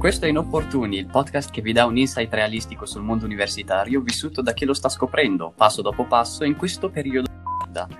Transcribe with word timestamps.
Questo 0.00 0.24
è 0.24 0.30
Inopportuni, 0.30 0.96
il 0.96 1.04
podcast 1.04 1.50
che 1.50 1.60
vi 1.60 1.74
dà 1.74 1.84
un 1.84 1.98
insight 1.98 2.32
realistico 2.32 2.86
sul 2.86 3.02
mondo 3.02 3.26
universitario 3.26 4.00
vissuto 4.00 4.40
da 4.40 4.54
chi 4.54 4.64
lo 4.64 4.72
sta 4.72 4.88
scoprendo, 4.88 5.52
passo 5.54 5.82
dopo 5.82 6.06
passo, 6.06 6.44
in 6.44 6.56
questo 6.56 6.88
periodo 6.88 7.28
di 7.28 7.94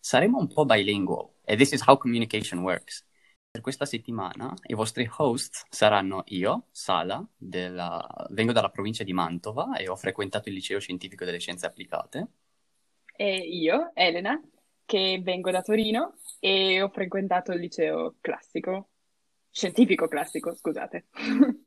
Saremo 0.00 0.38
un 0.38 0.46
po' 0.46 0.64
bilingual, 0.64 1.28
e 1.44 1.56
this 1.56 1.72
is 1.72 1.86
how 1.86 1.98
communication 1.98 2.60
works. 2.60 3.04
Per 3.50 3.60
questa 3.60 3.84
settimana 3.84 4.54
i 4.68 4.72
vostri 4.72 5.06
host 5.18 5.66
saranno 5.68 6.22
io, 6.28 6.68
Sala, 6.70 7.22
della... 7.36 8.02
vengo 8.30 8.52
dalla 8.52 8.70
provincia 8.70 9.04
di 9.04 9.12
Mantova 9.12 9.76
e 9.76 9.90
ho 9.90 9.96
frequentato 9.96 10.48
il 10.48 10.54
liceo 10.54 10.80
scientifico 10.80 11.26
delle 11.26 11.38
scienze 11.38 11.66
applicate. 11.66 12.28
E 13.14 13.36
io, 13.36 13.90
Elena, 13.92 14.40
che 14.86 15.20
vengo 15.22 15.50
da 15.50 15.60
Torino 15.60 16.14
e 16.46 16.80
ho 16.80 16.88
frequentato 16.90 17.50
il 17.50 17.58
liceo 17.58 18.14
classico, 18.20 18.90
scientifico 19.50 20.06
classico, 20.06 20.54
scusate. 20.54 21.06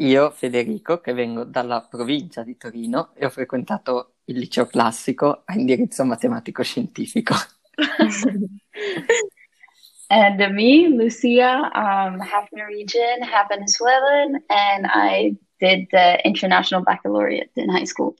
Io, 0.00 0.30
Federico, 0.32 0.98
che 0.98 1.12
vengo 1.12 1.44
dalla 1.44 1.86
provincia 1.88 2.42
di 2.42 2.56
Torino 2.56 3.12
e 3.14 3.24
ho 3.24 3.30
frequentato 3.30 4.16
il 4.24 4.38
liceo 4.38 4.66
classico 4.66 5.42
a 5.44 5.54
indirizzo 5.54 6.04
matematico-scientifico. 6.04 7.34
and 10.08 10.40
me, 10.54 10.88
Lucia, 10.88 11.70
um, 11.72 12.18
half 12.18 12.48
Norwegian, 12.50 13.22
half 13.22 13.46
Venezuelan, 13.48 14.42
and 14.48 14.86
I 14.92 15.36
did 15.60 15.86
the 15.90 16.20
International 16.24 16.82
Baccalaureate 16.82 17.52
in 17.54 17.70
high 17.70 17.86
school. 17.86 18.16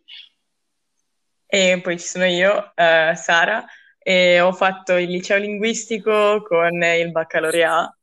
E 1.47 1.81
poi 1.83 1.99
ci 1.99 2.07
sono 2.07 2.27
io, 2.27 2.73
uh, 2.77 3.13
Sara, 3.17 3.67
e 4.03 4.41
ho 4.41 4.53
fatto 4.53 4.97
il 4.97 5.11
liceo 5.11 5.37
linguistico 5.37 6.43
con 6.43 6.83
il 6.83 7.11
baccalaureato, 7.11 7.97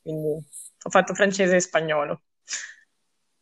quindi 0.00 0.28
ho 0.82 0.90
fatto 0.90 1.14
francese 1.14 1.56
e 1.56 1.60
spagnolo. 1.60 2.22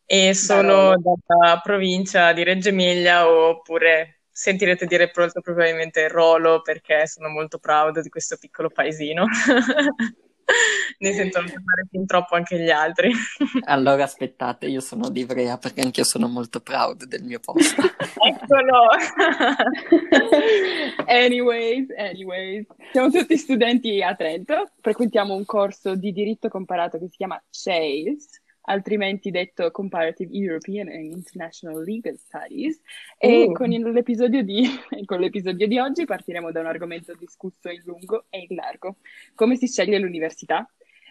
E 0.05 0.33
sono 0.33 0.95
dalla 0.97 1.59
provincia 1.61 2.33
di 2.33 2.43
Reggio 2.43 2.69
Emilia, 2.69 3.29
oppure 3.29 4.21
sentirete 4.31 4.87
dire 4.87 5.11
molto 5.11 5.39
probabilmente 5.39 6.07
Rolo, 6.07 6.61
perché 6.61 7.05
sono 7.05 7.29
molto 7.29 7.59
proud 7.59 7.99
di 7.99 8.09
questo 8.09 8.37
piccolo 8.37 8.69
paesino. 8.69 9.25
ne 10.99 11.13
sentono 11.13 11.45
parlare 11.45 11.87
fin 11.89 12.05
troppo 12.05 12.35
anche 12.35 12.59
gli 12.59 12.69
altri. 12.69 13.11
allora 13.65 14.03
aspettate, 14.03 14.67
io 14.67 14.79
sono 14.79 15.09
di 15.09 15.21
Ivrea 15.21 15.57
perché 15.57 15.81
anche 15.81 16.01
io 16.01 16.05
sono 16.05 16.27
molto 16.27 16.59
proud 16.59 17.05
del 17.05 17.23
mio 17.23 17.39
posto. 17.39 17.81
Eccolo! 18.25 18.87
anyways, 21.05 21.87
anyways, 21.97 22.65
siamo 22.91 23.09
tutti 23.09 23.37
studenti 23.37 24.01
a 24.01 24.15
Trento, 24.15 24.71
frequentiamo 24.81 25.33
un 25.33 25.45
corso 25.45 25.95
di 25.95 26.11
diritto 26.11 26.49
comparato 26.49 26.97
che 26.97 27.07
si 27.09 27.17
chiama 27.17 27.41
CHASE, 27.49 28.17
altrimenti 28.69 29.31
detto 29.31 29.71
Comparative 29.71 30.31
European 30.31 30.87
and 30.87 31.11
International 31.11 31.83
Legal 31.83 32.17
Studies. 32.17 32.79
E 33.17 33.43
uh. 33.43 33.51
con, 33.51 33.69
l'episodio 33.69 34.43
di, 34.43 34.63
con 35.05 35.19
l'episodio 35.19 35.67
di 35.67 35.77
oggi 35.79 36.05
partiremo 36.05 36.51
da 36.51 36.61
un 36.61 36.67
argomento 36.67 37.13
discusso 37.15 37.69
in 37.69 37.81
lungo 37.83 38.25
e 38.29 38.45
in 38.47 38.55
largo, 38.55 38.97
come 39.35 39.55
si 39.55 39.67
sceglie 39.67 39.99
l'università. 39.99 40.67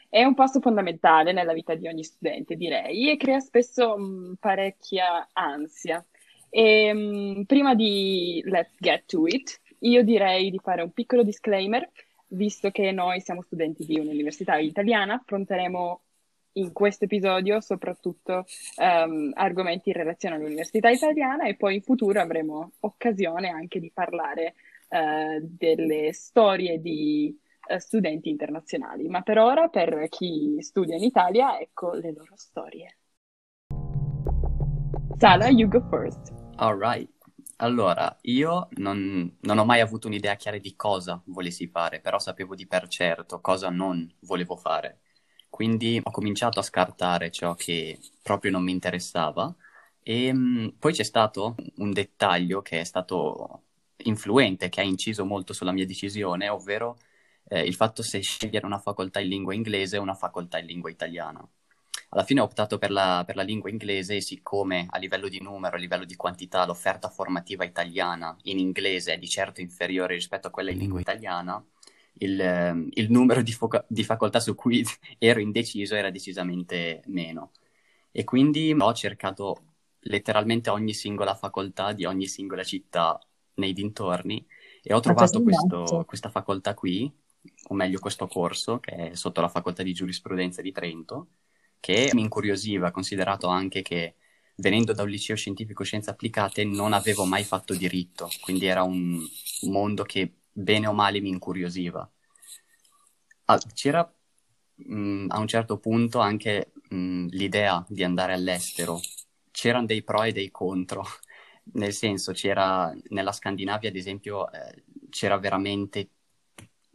È 0.09 0.25
un 0.25 0.35
passo 0.35 0.61
fondamentale 0.61 1.33
nella 1.33 1.53
vita 1.53 1.75
di 1.75 1.87
ogni 1.87 2.03
studente, 2.03 2.57
direi, 2.57 3.11
e 3.11 3.19
crea 3.19 3.41
spesso 3.41 3.99
mh, 3.99 4.37
parecchia 4.41 5.29
ansia. 5.33 6.05
E, 6.49 6.93
mh, 6.95 7.45
prima 7.45 7.75
di 7.75 8.41
let's 8.47 8.75
get 8.79 9.05
to 9.05 9.27
it, 9.27 9.61
io 9.81 10.03
direi 10.03 10.51
di 10.51 10.59
fare 10.59 10.81
un 10.81 10.93
piccolo 10.93 11.23
disclaimer, 11.23 11.87
visto 12.29 12.71
che 12.71 12.91
noi 12.91 13.21
siamo 13.21 13.43
studenti 13.43 13.85
di 13.85 13.99
un'università 13.99 14.57
italiana, 14.57 15.15
affronteremo 15.15 16.01
in 16.59 16.73
questo 16.73 17.05
episodio 17.05 17.61
soprattutto 17.61 18.45
um, 18.77 19.31
argomenti 19.35 19.91
in 19.91 19.97
relazione 19.97 20.37
all'università 20.37 20.91
italiana 20.91 21.47
e 21.47 21.57
poi 21.57 21.77
in 21.77 21.83
futuro 21.83 22.21
avremo 22.21 22.73
occasione 22.81 23.49
anche 23.49 23.81
di 23.81 23.91
parlare 23.93 24.55
uh, 24.89 25.41
delle 25.41 26.13
storie 26.13 26.81
di 26.81 27.37
uh, 27.69 27.79
studenti 27.79 28.29
internazionali. 28.29 29.09
Ma 29.09 29.23
per 29.23 29.39
ora, 29.39 29.69
per 29.69 30.09
chi 30.09 30.57
studia 30.61 30.97
in 30.97 31.05
Italia, 31.05 31.59
ecco 31.59 31.93
le 31.93 32.13
loro 32.13 32.33
storie. 32.35 32.97
Sala, 35.19 35.49
you 35.49 35.69
go 35.69 35.81
first. 35.91 36.33
All 36.57 36.79
right. 36.79 37.11
Allora, 37.61 38.17
io 38.23 38.69
non, 38.77 39.37
non, 39.41 39.59
ho 39.59 39.65
mai 39.65 39.81
avuto 39.81 40.07
un'idea 40.07 40.37
chiara 40.37 40.59
di 40.59 40.77
cosa 40.77 41.21
volessi 41.27 41.67
fare, 41.67 42.01
però 42.01 42.21
sapevo 42.21 42.55
di 42.55 42.69
per 42.69 42.87
certo 42.87 43.41
cosa 43.41 43.69
non 43.69 44.09
volevo 44.21 44.55
fare. 44.55 45.01
Quindi 45.49 46.01
ho 46.03 46.11
cominciato 46.11 46.61
a 46.61 46.63
scartare 46.63 47.31
ciò 47.31 47.55
che 47.55 47.99
proprio 48.23 48.51
non 48.51 48.63
mi 48.63 48.73
interessava 48.73 49.55
e 50.03 50.33
mh, 50.33 50.39
mm, 50.39 50.69
poi 50.79 50.93
c'è 50.93 51.03
stato 51.03 51.55
un 51.77 51.93
dettaglio 51.93 52.63
che 52.63 52.81
è 52.81 52.85
stato 52.85 53.63
influente, 54.05 54.69
che 54.69 54.81
ha 54.81 54.85
inciso 54.85 55.25
molto 55.25 55.53
sulla 55.53 55.73
mia 55.73 55.87
decisione, 55.87 56.49
ovvero 56.49 56.99
eh, 57.49 57.63
il 57.63 57.75
fatto 57.75 58.03
se 58.03 58.21
scegliere 58.21 58.67
una 58.67 58.79
facoltà 58.79 59.21
in 59.21 59.29
lingua 59.29 59.55
inglese 59.55 59.99
o 59.99 60.03
una 60.03 60.15
facoltà 60.15 60.59
in 60.59 60.67
lingua 60.67 60.91
italiana. 60.91 61.47
Alla 62.11 62.25
fine 62.25 62.41
ho 62.41 62.45
optato 62.45 62.79
per 62.79 62.91
la, 62.91 63.23
per 63.27 63.37
la 63.37 63.43
lingua 63.43 63.69
inglese 63.69 64.17
e 64.17 64.23
siccome 64.23 64.87
a 64.89 64.99
livello 64.99 65.29
di 65.29 65.41
numero, 65.43 65.77
a 65.77 65.79
livello 65.79 66.05
di 66.05 66.17
quantità, 66.17 66.65
l'offerta 66.65 67.11
formativa 67.11 67.65
italiana 67.65 68.35
in 68.45 68.59
inglese 68.59 69.13
è 69.13 69.19
di 69.19 69.29
certo 69.29 69.61
inferiore 69.61 70.15
rispetto 70.15 70.47
a 70.47 70.51
quella 70.51 70.71
in 70.71 70.79
lingua 70.79 71.01
italiana, 71.01 71.63
il, 72.19 72.41
ehm, 72.41 72.89
il 72.93 73.11
numero 73.11 73.43
di, 73.43 73.53
foca- 73.53 73.85
di, 73.89 74.05
facoltà 74.05 74.41
su 74.41 74.55
cui 74.55 74.85
ero 75.19 75.41
indeciso 75.41 75.95
era 75.95 76.11
decisamente 76.11 77.03
meno. 77.07 77.53
E 78.11 78.25
quindi 78.25 78.75
ho 78.77 78.93
cercato 78.93 79.63
letteralmente 80.01 80.71
ogni 80.71 80.95
singola 80.95 81.35
facoltà 81.35 81.93
di 81.93 82.05
ogni 82.05 82.27
singola 82.27 82.63
città 82.63 83.19
nei 83.55 83.73
dintorni 83.73 84.45
e 84.83 84.95
ho 84.95 85.01
trovato 85.01 85.43
questo, 85.43 86.05
questa 86.07 86.31
facoltà 86.31 86.75
qui, 86.75 87.13
o 87.69 87.75
meglio 87.75 87.99
questo 87.99 88.27
corso, 88.27 88.79
che 88.79 89.11
è 89.11 89.15
sotto 89.15 89.41
la 89.41 89.49
facoltà 89.49 89.83
di 89.83 89.93
giurisprudenza 89.93 90.63
di 90.63 90.73
Trento, 90.73 91.29
che 91.81 92.11
mi 92.15 92.23
incuriosiva, 92.23 92.91
considerato 92.91 93.49
anche 93.49 93.83
che 93.83 94.15
venendo 94.57 94.93
da 94.93 95.03
un 95.03 95.09
liceo 95.09 95.37
scientifico 95.37 95.85
scienze 95.85 96.11
applicate 96.11 96.65
non 96.65 96.93
avevo 96.93 97.25
mai 97.25 97.45
fatto 97.45 97.75
diritto, 97.75 98.29
quindi 98.41 98.67
era 98.67 98.83
un 98.83 99.21
mondo 99.63 100.03
che 100.03 100.33
bene 100.59 100.87
o 100.89 100.93
male 100.93 101.21
mi 101.21 101.29
incuriosiva. 101.29 102.09
Ah, 103.45 103.59
c'era 103.75 104.13
mh, 104.75 104.95
mm, 104.95 105.31
a 105.31 105.39
un 105.39 105.47
certo 105.47 105.79
punto 105.79 106.19
anche 106.19 106.73
mh, 106.91 106.97
mm, 106.97 107.27
l'idea 107.31 107.85
di 107.89 108.03
andare 108.05 108.33
all'estero. 108.33 109.01
C'erano 109.51 109.87
dei 109.87 110.03
pro 110.03 110.23
e 110.25 110.33
dei 110.33 110.51
contro, 110.51 111.05
nel 111.75 111.93
senso 111.93 112.33
c'era 112.33 112.95
nella 113.09 113.33
Scandinavia, 113.33 113.89
ad 113.89 113.97
esempio, 113.97 114.51
eh, 114.51 114.85
c'era 115.11 115.39
veramente 115.39 116.11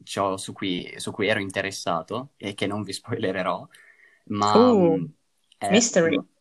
ciò 0.03 0.35
su 0.38 0.51
cui, 0.51 0.94
su 0.97 1.12
cui, 1.12 1.28
ero 1.28 1.40
interessato 1.40 2.31
e 2.38 2.53
che 2.53 2.68
non 2.68 2.84
vi 2.84 2.94
spoilererò, 2.94 3.68
ma... 4.25 4.72
Uh, 4.72 5.09
eh, 5.57 5.69
mystery. 5.69 6.19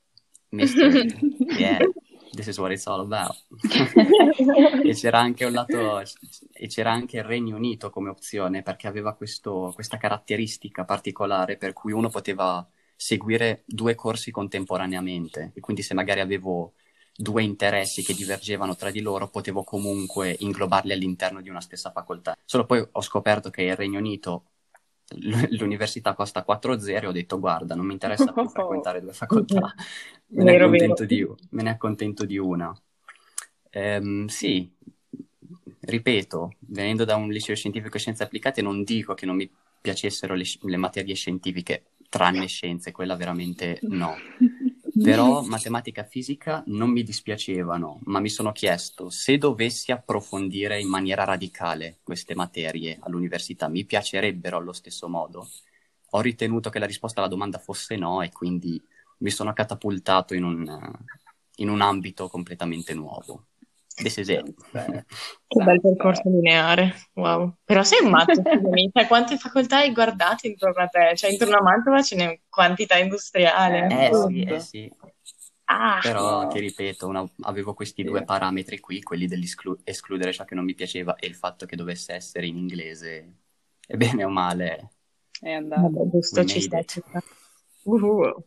Mystery, 0.52 1.16
yeah 1.56 1.78
this 2.32 2.46
is 2.48 2.58
what 2.58 2.72
it's 2.72 2.86
all 2.86 3.00
about. 3.00 3.36
e 4.84 4.94
c'era 4.94 5.20
anche 5.20 5.44
un 5.44 5.52
lato, 5.52 6.02
e 6.52 6.66
c'era 6.66 6.90
anche 6.92 7.18
il 7.18 7.24
Regno 7.24 7.56
Unito 7.56 7.90
come 7.90 8.10
opzione 8.10 8.62
perché 8.62 8.86
aveva 8.86 9.14
questo, 9.14 9.70
questa 9.74 9.96
caratteristica 9.96 10.84
particolare 10.84 11.56
per 11.56 11.72
cui 11.72 11.92
uno 11.92 12.08
poteva 12.08 12.66
seguire 12.96 13.62
due 13.66 13.94
corsi 13.94 14.30
contemporaneamente 14.30 15.52
e 15.54 15.60
quindi 15.60 15.82
se 15.82 15.94
magari 15.94 16.20
avevo 16.20 16.74
due 17.14 17.42
interessi 17.42 18.02
che 18.02 18.14
divergevano 18.14 18.74
tra 18.74 18.90
di 18.90 19.00
loro 19.00 19.28
potevo 19.28 19.64
comunque 19.64 20.34
inglobarli 20.38 20.92
all'interno 20.92 21.40
di 21.40 21.48
una 21.48 21.60
stessa 21.60 21.90
facoltà. 21.90 22.36
Solo 22.44 22.64
poi 22.64 22.86
ho 22.90 23.00
scoperto 23.02 23.50
che 23.50 23.62
il 23.62 23.76
Regno 23.76 23.98
Unito 23.98 24.44
l'università 25.58 26.14
costa 26.14 26.44
4-0 26.46 27.02
e 27.02 27.06
ho 27.06 27.12
detto 27.12 27.38
guarda 27.38 27.74
non 27.74 27.86
mi 27.86 27.92
interessa 27.92 28.32
più 28.32 28.48
frequentare 28.48 29.00
due 29.00 29.12
facoltà. 29.12 29.74
Me, 30.34 30.44
ne 30.44 30.56
vero, 30.56 30.94
di, 31.04 31.26
me 31.50 31.62
ne 31.62 31.70
accontento 31.70 32.24
di 32.24 32.38
una. 32.38 32.74
Ehm, 33.70 34.26
sì 34.26 34.70
ripeto 35.80 36.54
venendo 36.60 37.04
da 37.04 37.16
un 37.16 37.28
liceo 37.28 37.56
scientifico 37.56 37.96
e 37.96 38.00
scienze 38.00 38.22
applicate 38.22 38.62
non 38.62 38.84
dico 38.84 39.14
che 39.14 39.26
non 39.26 39.36
mi 39.36 39.50
piacessero 39.80 40.34
le, 40.34 40.44
le 40.62 40.76
materie 40.76 41.14
scientifiche 41.14 41.84
tranne 42.08 42.46
scienze 42.46 42.92
quella 42.92 43.16
veramente 43.16 43.78
no 43.82 44.14
però 45.00 45.42
matematica 45.42 46.02
e 46.04 46.08
fisica 46.08 46.62
non 46.66 46.90
mi 46.90 47.02
dispiacevano, 47.02 48.00
ma 48.04 48.20
mi 48.20 48.28
sono 48.28 48.52
chiesto 48.52 49.10
se 49.10 49.38
dovessi 49.38 49.92
approfondire 49.92 50.80
in 50.80 50.88
maniera 50.88 51.24
radicale 51.24 51.98
queste 52.02 52.34
materie 52.34 52.98
all'università, 53.00 53.68
mi 53.68 53.84
piacerebbero 53.84 54.56
allo 54.56 54.72
stesso 54.72 55.08
modo? 55.08 55.48
Ho 56.10 56.20
ritenuto 56.20 56.70
che 56.70 56.78
la 56.78 56.86
risposta 56.86 57.20
alla 57.20 57.28
domanda 57.30 57.58
fosse 57.58 57.96
no 57.96 58.22
e 58.22 58.30
quindi 58.30 58.80
mi 59.18 59.30
sono 59.30 59.52
catapultato 59.52 60.34
in 60.34 60.44
un, 60.44 60.92
in 61.56 61.68
un 61.68 61.80
ambito 61.80 62.28
completamente 62.28 62.94
nuovo. 62.94 63.46
This 63.98 64.18
is 64.18 64.28
it. 64.28 64.44
Che 65.46 65.62
bel 65.62 65.80
percorso 65.80 66.22
lineare, 66.30 66.94
wow. 67.14 67.54
Però 67.64 67.82
sei 67.82 68.02
un 68.04 68.10
matto, 68.10 68.34
scusami, 68.42 68.90
cioè, 68.92 69.06
quante 69.06 69.36
facoltà 69.36 69.78
hai 69.78 69.92
guardato 69.92 70.46
intorno 70.46 70.82
a 70.82 70.86
te? 70.86 71.12
Cioè, 71.14 71.30
intorno 71.30 71.56
a 71.58 71.62
Mantova 71.62 72.02
ce 72.02 72.16
n'è 72.16 72.40
quantità 72.48 72.96
industriale. 72.96 73.86
Eh 73.86 74.08
Esatto. 74.08 74.28
sì, 74.28 74.42
eh 74.42 74.60
sì. 74.60 74.90
Ah, 75.66 76.00
Però 76.00 76.42
no. 76.42 76.48
ti 76.48 76.58
ripeto, 76.58 77.06
una- 77.06 77.30
avevo 77.42 77.74
questi 77.74 78.02
Sì. 78.02 78.08
due 78.08 78.24
parametri 78.24 78.80
qui, 78.80 79.02
quelli 79.02 79.26
dell'escludere 79.26 80.32
ciò 80.32 80.44
che 80.44 80.54
non 80.54 80.64
mi 80.64 80.74
piaceva 80.74 81.14
e 81.16 81.26
il 81.26 81.34
fatto 81.34 81.66
che 81.66 81.76
dovesse 81.76 82.12
essere 82.14 82.46
in 82.46 82.56
inglese. 82.56 83.36
E 83.86 83.96
bene 83.96 84.24
o 84.24 84.28
male, 84.28 84.90
È 85.40 85.50
andato. 85.52 86.08
giusto, 86.10 86.44
ci 86.44 86.60
sta, 86.60 86.78
it. 86.78 86.86
ci 86.86 87.00
sta. 87.06 87.20
Uhu. 87.84 88.44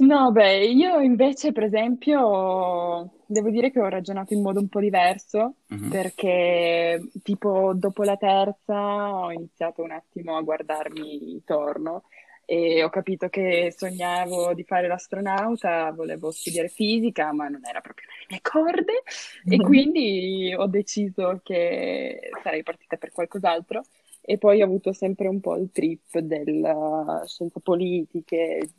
No, 0.00 0.30
beh, 0.30 0.66
io 0.66 1.00
invece, 1.00 1.50
per 1.50 1.64
esempio, 1.64 3.10
devo 3.26 3.50
dire 3.50 3.70
che 3.72 3.80
ho 3.80 3.88
ragionato 3.88 4.32
in 4.32 4.42
modo 4.42 4.60
un 4.60 4.68
po' 4.68 4.78
diverso, 4.80 5.56
Mhm. 5.68 5.90
perché 5.90 7.00
tipo 7.22 7.72
dopo 7.74 8.04
la 8.04 8.16
terza 8.16 9.14
ho 9.24 9.32
iniziato 9.32 9.82
un 9.82 9.90
attimo 9.90 10.36
a 10.36 10.42
guardarmi 10.42 11.32
intorno 11.32 12.04
e 12.44 12.82
ho 12.84 12.88
capito 12.90 13.28
che 13.28 13.74
sognavo 13.76 14.54
di 14.54 14.62
fare 14.62 14.86
l'astronauta, 14.86 15.90
volevo 15.92 16.30
studiare 16.30 16.68
fisica, 16.68 17.32
ma 17.32 17.48
non 17.48 17.60
era 17.66 17.80
proprio 17.80 18.06
nelle 18.08 18.26
mie 18.30 18.40
corde 18.40 19.02
e 19.46 19.56
quindi 19.58 20.54
ho 20.56 20.66
deciso 20.66 21.40
che 21.42 22.30
sarei 22.42 22.62
partita 22.62 22.96
per 22.96 23.10
qualcos'altro. 23.12 23.82
E 24.20 24.36
poi 24.38 24.60
ho 24.60 24.64
avuto 24.66 24.92
sempre 24.92 25.26
un 25.26 25.40
po' 25.40 25.56
il 25.56 25.70
trip 25.72 26.18
della 26.18 27.22
scienze 27.26 27.60
politiche, 27.60 28.70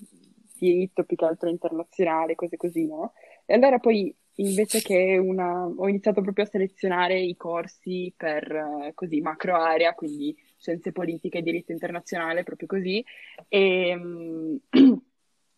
diritto 0.60 1.04
più 1.04 1.16
che 1.16 1.26
altro 1.26 1.50
internazionale, 1.50 2.36
cose 2.36 2.58
così, 2.58 2.86
no? 2.86 3.14
E 3.46 3.54
allora 3.54 3.80
poi 3.80 4.14
invece 4.36 4.82
che 4.82 5.18
una... 5.18 5.66
ho 5.66 5.88
iniziato 5.88 6.22
proprio 6.22 6.46
a 6.46 6.48
selezionare 6.48 7.20
i 7.20 7.36
corsi 7.36 8.14
per 8.16 8.52
eh, 8.52 8.92
così 8.94 9.22
macro 9.22 9.56
area, 9.56 9.94
quindi 9.94 10.36
scienze 10.58 10.92
politiche 10.92 11.40
e 11.40 11.42
diritto 11.42 11.72
internazionale, 11.72 12.44
proprio 12.44 12.68
così. 12.68 13.04
E, 13.48 13.96
mm, 13.96 14.56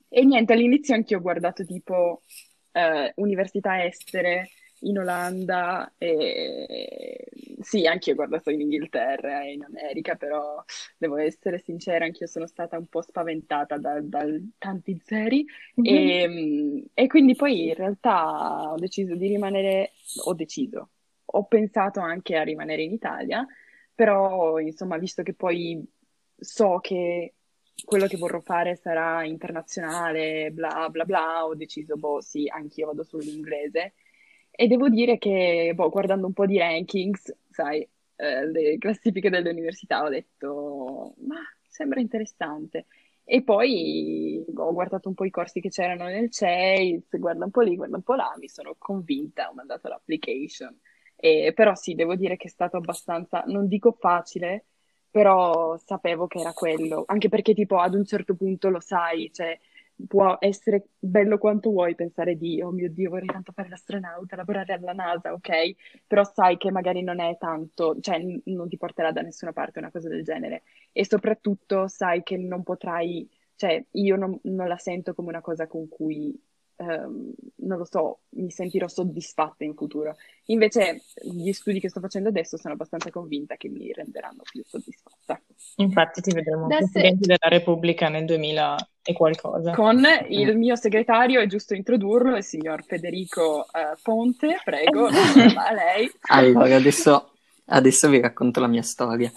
e 0.10 0.24
niente, 0.26 0.54
all'inizio 0.54 0.96
anche 0.96 1.16
ho 1.16 1.22
guardato 1.22 1.66
tipo 1.66 2.22
eh, 2.72 3.12
università 3.16 3.84
estere 3.86 4.50
in 4.82 4.98
Olanda 5.00 5.94
e 5.98 7.30
sì, 7.62 7.86
anche 7.86 8.10
io 8.10 8.14
ho 8.16 8.18
guardato 8.18 8.50
in 8.50 8.62
Inghilterra 8.62 9.44
e 9.44 9.54
in 9.54 9.64
America, 9.64 10.16
però 10.16 10.64
devo 10.98 11.18
essere 11.18 11.60
sincera, 11.60 12.06
anch'io 12.06 12.28
sono 12.28 12.48
stata 12.48 12.78
un 12.78 12.88
po' 12.88 13.02
spaventata 13.02 13.78
da, 13.78 14.00
da 14.02 14.26
tanti 14.58 15.00
zeri. 15.04 15.46
E, 15.82 16.28
mm, 16.28 16.84
e 16.94 17.08
quindi 17.08 17.36
poi 17.36 17.68
in 17.68 17.74
realtà 17.76 18.72
ho 18.72 18.78
deciso 18.78 19.16
di 19.16 19.28
rimanere, 19.28 19.92
ho 20.26 20.34
deciso, 20.34 20.90
ho 21.26 21.46
pensato 21.46 22.00
anche 22.00 22.36
a 22.38 22.44
rimanere 22.44 22.84
in 22.84 22.92
Italia, 22.92 23.46
però 23.94 24.60
insomma, 24.60 24.98
visto 24.98 25.24
che 25.24 25.34
poi 25.34 25.84
so 26.36 26.80
che 26.80 27.34
quello 27.84 28.08
che 28.08 28.18
vorrò 28.18 28.40
fare 28.40 28.76
sarà 28.76 29.24
internazionale, 29.26 30.52
bla 30.52 30.90
bla 30.90 31.06
bla, 31.06 31.46
ho 31.46 31.56
deciso, 31.56 31.96
boh, 31.98 32.22
sì, 32.22 32.48
anch'io 32.48 32.88
vado 32.88 33.04
sull'inglese. 33.04 33.94
E 34.62 34.68
devo 34.68 34.90
dire 34.90 35.18
che, 35.18 35.72
boh, 35.74 35.90
guardando 35.90 36.28
un 36.28 36.34
po' 36.34 36.46
di 36.46 36.60
rankings, 36.60 37.36
sai, 37.50 37.88
eh, 38.16 38.46
le 38.46 38.78
classifiche 38.78 39.32
delle 39.32 39.50
università, 39.50 40.04
ho 40.04 40.10
detto, 40.10 41.16
ma 41.26 41.38
sembra 41.68 42.00
interessante. 42.00 42.86
E 43.24 43.42
poi 43.44 44.44
boh, 44.48 44.66
ho 44.66 44.74
guardato 44.74 45.08
un 45.10 45.16
po' 45.16 45.26
i 45.26 45.32
corsi 45.32 45.62
che 45.62 45.70
c'erano 45.70 46.04
nel 46.06 46.30
CEIS, 46.30 47.18
guarda 47.18 47.46
un 47.46 47.50
po' 47.52 47.62
lì, 47.62 47.76
guarda 47.76 47.96
un 47.96 48.04
po' 48.04 48.14
là, 48.14 48.32
mi 48.38 48.48
sono 48.50 48.76
convinta, 48.78 49.50
ho 49.50 49.54
mandato 49.56 49.88
l'application. 49.88 50.78
E, 51.16 51.54
però 51.56 51.74
sì, 51.74 51.96
devo 51.96 52.16
dire 52.16 52.38
che 52.38 52.48
è 52.48 52.52
stato 52.52 52.78
abbastanza, 52.78 53.44
non 53.48 53.68
dico 53.68 53.94
facile, 53.94 54.66
però 55.10 55.76
sapevo 55.78 56.28
che 56.28 56.40
era 56.40 56.54
quello, 56.54 57.04
anche 57.08 57.30
perché 57.30 57.54
tipo 57.56 57.80
ad 57.80 57.96
un 57.96 58.06
certo 58.06 58.36
punto 58.36 58.70
lo 58.70 58.80
sai, 58.80 59.32
cioè 59.34 59.60
può 60.08 60.38
essere 60.40 60.88
bello 61.00 61.38
quanto 61.38 61.70
vuoi 61.72 61.96
pensare 61.96 62.36
di, 62.38 62.62
oh 62.62 62.72
mio 62.72 62.90
Dio, 62.90 63.10
vorrei 63.10 63.28
tanto 63.28 63.52
fare 63.52 63.70
l'astronauta, 63.70 64.36
lavorare 64.36 64.74
alla 64.74 64.94
NASA, 64.94 65.34
ok? 65.34 65.50
Però 66.08 66.24
sai 66.24 66.58
che 66.58 66.72
magari 66.72 67.02
non 67.04 67.20
è 67.20 67.38
tanto, 67.38 68.00
cioè 68.00 68.20
n- 68.20 68.42
non 68.46 68.68
ti 68.70 68.78
porterà 68.78 69.12
da 69.12 69.22
nessuna 69.22 69.54
parte 69.54 69.80
una 69.80 69.92
cosa 69.92 70.08
del 70.10 70.24
genere 70.24 70.64
e 70.92 71.06
soprattutto 71.06 71.88
sai 71.88 72.24
che 72.24 72.38
non 72.38 72.64
potrai, 72.64 73.28
cioè 73.56 73.84
io 73.92 74.16
non, 74.16 74.38
non 74.44 74.68
la 74.68 74.78
sento 74.78 75.14
come 75.14 75.30
una 75.30 75.42
cosa 75.42 75.68
con 75.68 75.88
cui, 75.88 76.38
ehm, 76.82 77.34
non 77.58 77.78
lo 77.78 77.86
so, 77.86 78.22
mi 78.32 78.50
sentirò 78.50 78.88
soddisfatta 78.88 79.64
in 79.64 79.76
futuro. 79.76 80.16
Invece 80.46 81.04
gli 81.22 81.52
studi 81.52 81.80
che 81.80 81.90
sto 81.90 82.00
facendo 82.00 82.30
adesso 82.30 82.58
sono 82.58 82.74
abbastanza 82.74 83.10
convinta 83.10 83.56
che 83.56 83.70
mi 83.70 83.92
renderanno 83.94 84.42
più 84.50 84.64
soddisfatta. 84.66 85.42
Infatti 85.78 86.22
ti 86.22 86.34
vedremo 86.34 86.66
it. 86.66 86.78
Presidente 86.78 87.28
della 87.28 87.56
Repubblica 87.56 88.10
nel 88.10 88.26
2000 88.26 88.90
e 89.04 89.14
qualcosa. 89.14 89.74
Con 89.74 90.04
il 90.30 90.58
mio 90.58 90.76
segretario, 90.76 91.40
è 91.40 91.48
giusto 91.48 91.74
introdurlo, 91.74 92.36
il 92.36 92.44
signor 92.44 92.84
Federico 92.84 93.66
eh, 93.66 93.98
Ponte, 94.02 94.60
prego, 94.64 95.08
a 95.08 95.74
lei. 95.74 96.12
Allora, 96.30 96.76
adesso, 96.76 97.32
adesso 97.66 98.10
vi 98.10 98.20
racconto 98.20 98.60
la 98.60 98.68
mia 98.68 98.84
storia. 98.84 99.32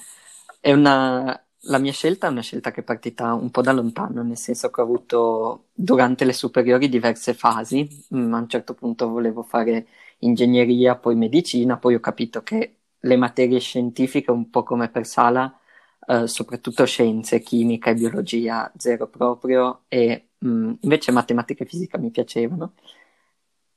È 0.60 0.72
una, 0.72 1.38
la 1.66 1.78
mia 1.78 1.92
scelta 1.92 2.26
è 2.26 2.30
una 2.30 2.42
scelta 2.42 2.70
che 2.70 2.80
è 2.80 2.84
partita 2.84 3.32
un 3.34 3.50
po' 3.50 3.62
da 3.62 3.72
lontano, 3.72 4.22
nel 4.22 4.36
senso 4.36 4.70
che 4.70 4.80
ho 4.80 4.84
avuto 4.84 5.66
durante 5.72 6.24
le 6.24 6.32
superiori 6.32 6.88
diverse 6.88 7.34
fasi. 7.34 7.86
Mm, 8.14 8.32
A 8.34 8.38
un 8.38 8.48
certo 8.48 8.74
punto 8.74 9.08
volevo 9.08 9.42
fare 9.42 9.86
ingegneria, 10.20 10.96
poi 10.96 11.14
medicina, 11.16 11.76
poi 11.78 11.94
ho 11.94 12.00
capito 12.00 12.42
che 12.42 12.76
le 13.00 13.16
materie 13.16 13.58
scientifiche, 13.60 14.30
un 14.30 14.50
po' 14.50 14.62
come 14.62 14.88
per 14.88 15.06
Sala, 15.06 15.54
eh, 16.06 16.26
soprattutto 16.26 16.84
scienze, 16.86 17.40
chimica 17.40 17.90
e 17.90 17.94
biologia, 17.94 18.70
zero 18.76 19.08
proprio, 19.08 19.84
e 19.88 20.28
mm, 20.44 20.72
invece 20.80 21.12
matematica 21.12 21.64
e 21.64 21.66
fisica 21.66 21.98
mi 21.98 22.10
piacevano. 22.10 22.74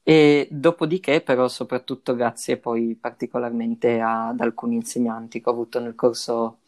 E 0.04 0.48
dopodiché, 0.52 1.22
però, 1.22 1.48
soprattutto 1.50 2.16
grazie 2.16 2.58
poi 2.58 2.96
particolarmente 2.96 4.00
ad 4.00 4.40
alcuni 4.40 4.76
insegnanti 4.76 5.42
che 5.42 5.50
ho 5.50 5.52
avuto 5.52 5.80
nel 5.82 5.96
corso 5.96 6.60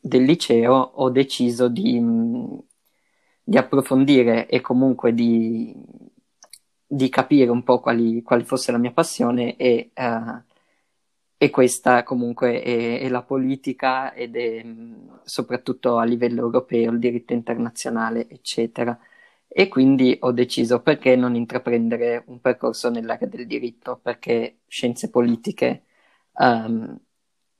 del 0.00 0.24
liceo, 0.24 0.74
ho 0.74 1.10
deciso 1.10 1.68
di, 1.68 2.00
mh, 2.00 2.58
di 3.42 3.56
approfondire 3.58 4.48
e 4.48 4.60
comunque 4.60 5.14
di, 5.14 5.74
di 6.86 7.08
capire 7.08 7.50
un 7.50 7.62
po' 7.62 7.80
quali, 7.80 8.22
quale 8.22 8.44
fosse 8.44 8.72
la 8.72 8.78
mia 8.78 8.92
passione 8.92 9.56
e, 9.56 9.90
eh, 9.94 10.42
e 11.36 11.50
questa 11.50 12.02
comunque 12.04 12.62
è, 12.62 13.00
è 13.00 13.08
la 13.08 13.22
politica 13.22 14.12
ed 14.14 14.36
è 14.36 14.62
mh, 14.62 15.20
soprattutto 15.24 15.98
a 15.98 16.04
livello 16.04 16.40
europeo 16.40 16.90
il 16.92 16.98
diritto 16.98 17.32
internazionale, 17.32 18.28
eccetera. 18.28 18.98
E 19.48 19.68
quindi 19.68 20.16
ho 20.20 20.32
deciso 20.32 20.80
perché 20.82 21.14
non 21.16 21.36
intraprendere 21.36 22.24
un 22.26 22.40
percorso 22.40 22.90
nell'area 22.90 23.28
del 23.28 23.46
diritto, 23.46 23.98
perché 24.02 24.60
scienze 24.66 25.10
politiche 25.10 25.84
ehm, 26.38 26.98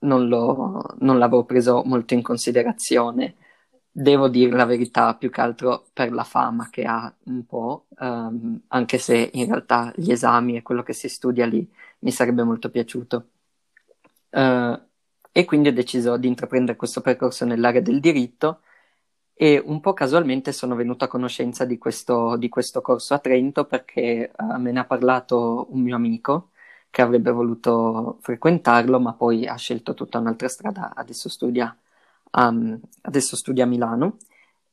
non 0.00 0.28
l'ho- 0.28 0.82
non 1.00 1.18
l'avevo 1.18 1.44
preso 1.44 1.82
molto 1.84 2.14
in 2.14 2.22
considerazione. 2.22 3.36
Devo 3.90 4.28
dire 4.28 4.50
la 4.56 4.64
verità, 4.64 5.14
più 5.14 5.30
che 5.30 5.40
altro 5.40 5.86
per 5.92 6.12
la 6.12 6.24
fama 6.24 6.68
che 6.70 6.84
ha 6.84 7.12
un 7.26 7.46
po', 7.46 7.86
ehm, 7.98 8.62
anche 8.68 8.98
se 8.98 9.30
in 9.34 9.46
realtà 9.46 9.92
gli 9.96 10.10
esami 10.10 10.56
e 10.56 10.62
quello 10.62 10.82
che 10.82 10.92
si 10.92 11.08
studia 11.08 11.46
lì 11.46 11.66
mi 12.00 12.10
sarebbe 12.10 12.42
molto 12.42 12.70
piaciuto. 12.70 13.28
Eh, 14.30 14.80
e 15.36 15.44
quindi 15.44 15.68
ho 15.68 15.72
deciso 15.72 16.16
di 16.16 16.28
intraprendere 16.28 16.76
questo 16.76 17.00
percorso 17.00 17.44
nell'area 17.44 17.80
del 17.80 18.00
diritto 18.00 18.60
e 19.34 19.60
un 19.64 19.80
po' 19.80 19.92
casualmente 19.94 20.52
sono 20.52 20.74
venuto 20.76 21.04
a 21.04 21.08
conoscenza 21.08 21.64
di 21.64 21.76
questo, 21.78 22.36
di 22.36 22.48
questo 22.48 22.80
corso 22.80 23.14
a 23.14 23.18
Trento 23.18 23.64
perché 23.66 24.30
eh, 24.30 24.58
me 24.58 24.70
ne 24.72 24.80
ha 24.80 24.84
parlato 24.84 25.66
un 25.70 25.80
mio 25.82 25.96
amico 25.96 26.50
che 26.94 27.02
avrebbe 27.02 27.32
voluto 27.32 28.18
frequentarlo, 28.20 29.00
ma 29.00 29.14
poi 29.14 29.48
ha 29.48 29.56
scelto 29.56 29.94
tutta 29.94 30.18
un'altra 30.20 30.46
strada, 30.48 30.92
adesso 30.94 31.28
studia, 31.28 31.76
um, 32.32 32.80
adesso 33.02 33.34
studia 33.34 33.64
a 33.64 33.66
Milano. 33.66 34.18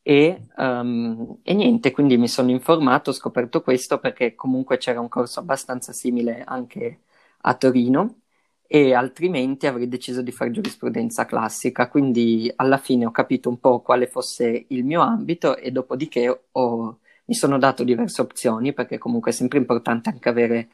E, 0.03 0.47
um, 0.57 1.39
e 1.41 1.53
niente, 1.55 1.91
quindi 1.91 2.17
mi 2.17 2.27
sono 2.27 2.51
informato, 2.51 3.09
ho 3.09 3.13
scoperto 3.13 3.61
questo 3.63 3.97
perché 3.99 4.35
comunque 4.35 4.77
c'era 4.77 4.99
un 4.99 5.09
corso 5.09 5.39
abbastanza 5.39 5.93
simile 5.93 6.43
anche 6.45 7.01
a 7.41 7.55
Torino 7.55 8.17
e 8.67 8.93
altrimenti 8.93 9.65
avrei 9.67 9.87
deciso 9.87 10.21
di 10.21 10.31
fare 10.31 10.51
giurisprudenza 10.51 11.25
classica, 11.25 11.89
quindi 11.89 12.51
alla 12.55 12.77
fine 12.77 13.05
ho 13.07 13.11
capito 13.11 13.49
un 13.49 13.59
po' 13.59 13.81
quale 13.81 14.05
fosse 14.07 14.65
il 14.69 14.85
mio 14.85 15.01
ambito 15.01 15.57
e 15.57 15.71
dopodiché 15.71 16.45
ho- 16.51 16.99
mi 17.25 17.33
sono 17.33 17.57
dato 17.57 17.83
diverse 17.83 18.21
opzioni 18.21 18.73
perché 18.73 18.97
comunque 18.99 19.31
è 19.31 19.33
sempre 19.33 19.57
importante 19.57 20.09
anche 20.09 20.29
avere 20.29 20.69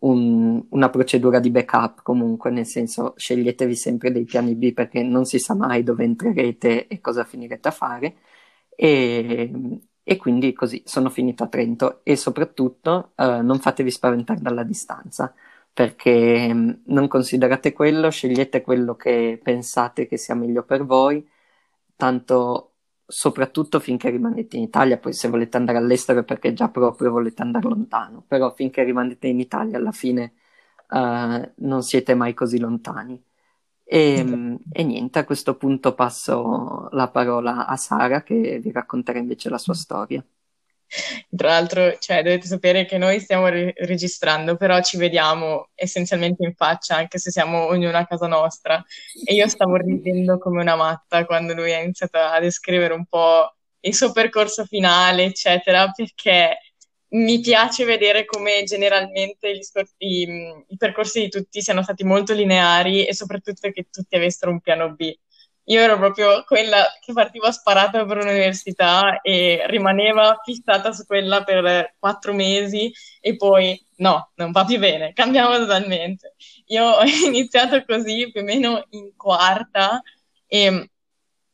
un- 0.00 0.64
una 0.70 0.90
procedura 0.90 1.40
di 1.40 1.50
backup 1.50 2.02
comunque, 2.02 2.50
nel 2.50 2.66
senso 2.66 3.14
sceglietevi 3.16 3.74
sempre 3.74 4.10
dei 4.12 4.24
piani 4.24 4.54
B 4.54 4.72
perché 4.72 5.02
non 5.02 5.24
si 5.24 5.38
sa 5.38 5.54
mai 5.54 5.82
dove 5.82 6.04
entrerete 6.04 6.86
e 6.86 7.00
cosa 7.00 7.24
finirete 7.24 7.68
a 7.68 7.70
fare. 7.70 8.16
E, 8.74 9.50
e 10.02 10.16
quindi 10.16 10.52
così 10.52 10.82
sono 10.86 11.10
finito 11.10 11.42
a 11.44 11.48
Trento 11.48 12.00
e 12.02 12.16
soprattutto 12.16 13.12
eh, 13.16 13.42
non 13.42 13.58
fatevi 13.58 13.90
spaventare 13.90 14.40
dalla 14.40 14.62
distanza 14.62 15.34
perché 15.72 16.52
mm, 16.52 16.70
non 16.86 17.08
considerate 17.08 17.72
quello, 17.72 18.10
scegliete 18.10 18.62
quello 18.62 18.94
che 18.96 19.38
pensate 19.42 20.06
che 20.06 20.16
sia 20.16 20.34
meglio 20.34 20.64
per 20.64 20.84
voi, 20.84 21.26
tanto 21.96 22.72
soprattutto 23.10 23.80
finché 23.80 24.10
rimanete 24.10 24.56
in 24.58 24.64
Italia, 24.64 24.98
poi 24.98 25.14
se 25.14 25.28
volete 25.28 25.56
andare 25.56 25.78
all'estero 25.78 26.24
perché 26.24 26.52
già 26.52 26.68
proprio 26.68 27.10
volete 27.10 27.40
andare 27.40 27.66
lontano, 27.66 28.22
però 28.26 28.52
finché 28.54 28.82
rimanete 28.84 29.28
in 29.28 29.40
Italia 29.40 29.78
alla 29.78 29.92
fine 29.92 30.34
uh, 30.90 31.50
non 31.56 31.82
siete 31.82 32.14
mai 32.14 32.34
così 32.34 32.58
lontani. 32.58 33.20
E, 33.82 34.22
mm. 34.22 34.54
e, 34.70 34.84
niente, 34.84 35.18
a 35.18 35.24
questo 35.24 35.56
punto 35.56 35.94
passo 35.94 36.88
la 36.90 37.08
parola 37.08 37.66
a 37.66 37.76
Sara 37.76 38.22
che 38.22 38.60
vi 38.62 38.70
racconterà 38.70 39.18
invece 39.18 39.48
la 39.48 39.56
sua 39.56 39.72
storia. 39.72 40.22
Tra 41.36 41.48
l'altro, 41.48 41.98
cioè, 41.98 42.22
dovete 42.22 42.46
sapere 42.46 42.84
che 42.86 42.98
noi 42.98 43.20
stiamo 43.20 43.48
re- 43.48 43.74
registrando, 43.76 44.56
però 44.56 44.80
ci 44.82 44.96
vediamo 44.96 45.68
essenzialmente 45.74 46.44
in 46.44 46.54
faccia, 46.54 46.96
anche 46.96 47.18
se 47.18 47.30
siamo 47.30 47.66
ognuno 47.66 47.96
a 47.96 48.06
casa 48.06 48.26
nostra. 48.26 48.82
E 49.24 49.34
io 49.34 49.48
stavo 49.48 49.76
ridendo 49.76 50.38
come 50.38 50.60
una 50.60 50.76
matta 50.76 51.24
quando 51.24 51.54
lui 51.54 51.72
ha 51.72 51.80
iniziato 51.80 52.18
a 52.18 52.40
descrivere 52.40 52.94
un 52.94 53.06
po' 53.06 53.54
il 53.80 53.94
suo 53.94 54.12
percorso 54.12 54.64
finale, 54.64 55.24
eccetera, 55.24 55.90
perché 55.90 56.58
mi 57.10 57.40
piace 57.40 57.84
vedere 57.84 58.24
come 58.24 58.64
generalmente 58.64 59.56
gli 59.56 59.62
scor- 59.62 59.94
i, 59.98 60.22
i 60.68 60.76
percorsi 60.76 61.20
di 61.20 61.28
tutti 61.28 61.62
siano 61.62 61.82
stati 61.82 62.04
molto 62.04 62.34
lineari 62.34 63.06
e 63.06 63.14
soprattutto 63.14 63.70
che 63.70 63.86
tutti 63.90 64.16
avessero 64.16 64.50
un 64.50 64.60
piano 64.60 64.94
B 64.94 65.14
io 65.68 65.80
ero 65.80 65.96
proprio 65.98 66.44
quella 66.44 66.84
che 67.00 67.12
partiva 67.12 67.50
sparata 67.52 68.04
per 68.06 68.18
l'università 68.18 69.20
e 69.20 69.64
rimaneva 69.66 70.40
fissata 70.42 70.92
su 70.92 71.04
quella 71.06 71.44
per 71.44 71.94
quattro 71.98 72.32
mesi 72.32 72.92
e 73.20 73.36
poi 73.36 73.78
no, 73.96 74.30
non 74.36 74.50
va 74.50 74.64
più 74.64 74.78
bene, 74.78 75.12
cambiamo 75.12 75.56
totalmente. 75.56 76.34
Io 76.66 76.84
ho 76.96 77.02
iniziato 77.04 77.84
così 77.84 78.30
più 78.30 78.40
o 78.42 78.44
meno 78.44 78.86
in 78.90 79.14
quarta 79.16 80.02
e 80.46 80.90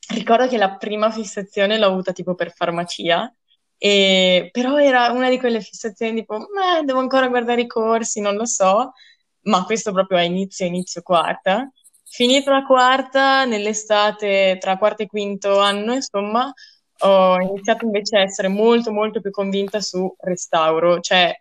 ricordo 0.08 0.46
che 0.46 0.58
la 0.58 0.76
prima 0.76 1.10
fissazione 1.10 1.78
l'ho 1.78 1.86
avuta 1.86 2.12
tipo 2.12 2.34
per 2.34 2.52
farmacia, 2.52 3.32
e, 3.76 4.48
però 4.52 4.78
era 4.78 5.10
una 5.10 5.28
di 5.28 5.38
quelle 5.38 5.60
fissazioni 5.60 6.14
tipo, 6.20 6.46
devo 6.84 7.00
ancora 7.00 7.28
guardare 7.28 7.62
i 7.62 7.66
corsi, 7.66 8.20
non 8.20 8.36
lo 8.36 8.46
so, 8.46 8.92
ma 9.42 9.64
questo 9.64 9.92
proprio 9.92 10.18
a 10.18 10.22
inizio, 10.22 10.66
inizio 10.66 11.02
quarta. 11.02 11.70
Finita 12.14 12.52
la 12.52 12.62
quarta, 12.62 13.44
nell'estate, 13.44 14.56
tra 14.60 14.78
quarto 14.78 15.02
e 15.02 15.08
quinto 15.08 15.58
anno, 15.58 15.94
insomma, 15.94 16.48
ho 16.98 17.40
iniziato 17.40 17.86
invece 17.86 18.16
a 18.16 18.20
essere 18.20 18.46
molto, 18.46 18.92
molto 18.92 19.20
più 19.20 19.32
convinta 19.32 19.80
su 19.80 20.14
restauro. 20.20 21.00
Cioè, 21.00 21.36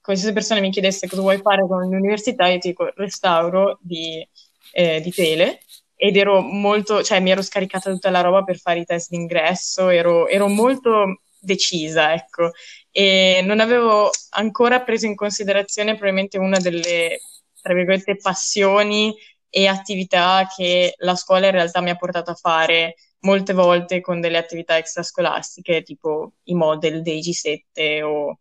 qualsiasi 0.00 0.32
persona 0.32 0.60
mi 0.60 0.70
chiedesse 0.70 1.08
cosa 1.08 1.20
vuoi 1.20 1.42
fare 1.42 1.66
con 1.68 1.82
l'università, 1.90 2.46
io 2.46 2.58
ti 2.58 2.68
dico 2.68 2.90
restauro 2.94 3.78
di, 3.82 4.26
eh, 4.72 5.02
di 5.02 5.10
tele. 5.10 5.60
Ed 5.94 6.16
ero 6.16 6.40
molto, 6.40 7.02
cioè 7.02 7.20
mi 7.20 7.30
ero 7.30 7.42
scaricata 7.42 7.90
tutta 7.90 8.08
la 8.08 8.22
roba 8.22 8.44
per 8.44 8.56
fare 8.56 8.80
i 8.80 8.86
test 8.86 9.10
d'ingresso, 9.10 9.90
ero, 9.90 10.26
ero 10.26 10.48
molto 10.48 11.20
decisa, 11.38 12.14
ecco. 12.14 12.52
E 12.90 13.42
non 13.44 13.60
avevo 13.60 14.08
ancora 14.30 14.80
preso 14.80 15.04
in 15.04 15.16
considerazione 15.16 15.96
probabilmente 15.96 16.38
una 16.38 16.58
delle, 16.58 17.20
tra 17.60 17.74
virgolette, 17.74 18.16
passioni 18.16 19.14
e 19.56 19.68
attività 19.68 20.48
che 20.52 20.94
la 20.98 21.14
scuola 21.14 21.46
in 21.46 21.52
realtà 21.52 21.80
mi 21.80 21.90
ha 21.90 21.94
portato 21.94 22.32
a 22.32 22.34
fare 22.34 22.96
molte 23.20 23.52
volte 23.52 24.00
con 24.00 24.20
delle 24.20 24.36
attività 24.36 24.76
extrascolastiche, 24.76 25.84
tipo 25.84 26.32
i 26.44 26.54
model 26.54 27.02
dei 27.02 27.20
G7 27.20 28.02
o 28.02 28.40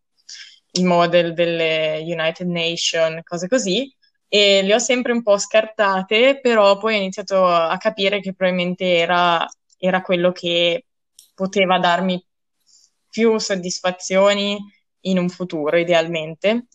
i 0.71 0.83
model 0.83 1.35
delle 1.35 1.99
United 2.01 2.47
Nations, 2.47 3.21
cose 3.23 3.47
così. 3.47 3.95
E 4.27 4.63
le 4.63 4.73
ho 4.73 4.79
sempre 4.79 5.11
un 5.11 5.21
po' 5.21 5.37
scartate, 5.37 6.39
però 6.41 6.79
poi 6.79 6.95
ho 6.95 6.97
iniziato 6.97 7.45
a 7.45 7.77
capire 7.77 8.19
che 8.19 8.33
probabilmente 8.33 8.95
era, 8.97 9.47
era 9.77 10.01
quello 10.01 10.31
che 10.31 10.87
poteva 11.35 11.77
darmi 11.77 12.19
più 13.07 13.37
soddisfazioni 13.37 14.57
in 15.01 15.19
un 15.19 15.29
futuro, 15.29 15.77
idealmente. 15.77 16.65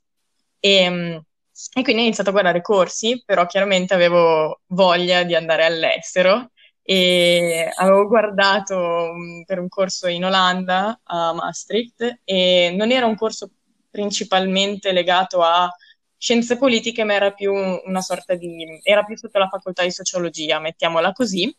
E, 0.60 1.24
e 1.72 1.82
quindi 1.82 2.02
ho 2.02 2.04
iniziato 2.04 2.30
a 2.30 2.32
guardare 2.32 2.60
corsi, 2.60 3.22
però 3.24 3.46
chiaramente 3.46 3.94
avevo 3.94 4.60
voglia 4.68 5.24
di 5.24 5.34
andare 5.34 5.64
all'estero 5.64 6.50
e 6.82 7.70
avevo 7.76 8.06
guardato 8.06 9.12
mm, 9.12 9.42
per 9.42 9.58
un 9.58 9.68
corso 9.68 10.06
in 10.08 10.24
Olanda 10.24 11.00
a 11.02 11.32
Maastricht 11.34 12.20
e 12.24 12.72
non 12.76 12.90
era 12.92 13.06
un 13.06 13.16
corso 13.16 13.50
principalmente 13.90 14.92
legato 14.92 15.42
a 15.42 15.68
scienze 16.16 16.56
politiche, 16.56 17.04
ma 17.04 17.14
era 17.14 17.32
più 17.32 17.52
una 17.52 18.00
sorta 18.00 18.34
di 18.34 18.80
era 18.82 19.04
più 19.04 19.16
sotto 19.16 19.38
la 19.38 19.48
facoltà 19.48 19.82
di 19.82 19.90
sociologia, 19.90 20.60
mettiamola 20.60 21.12
così. 21.12 21.54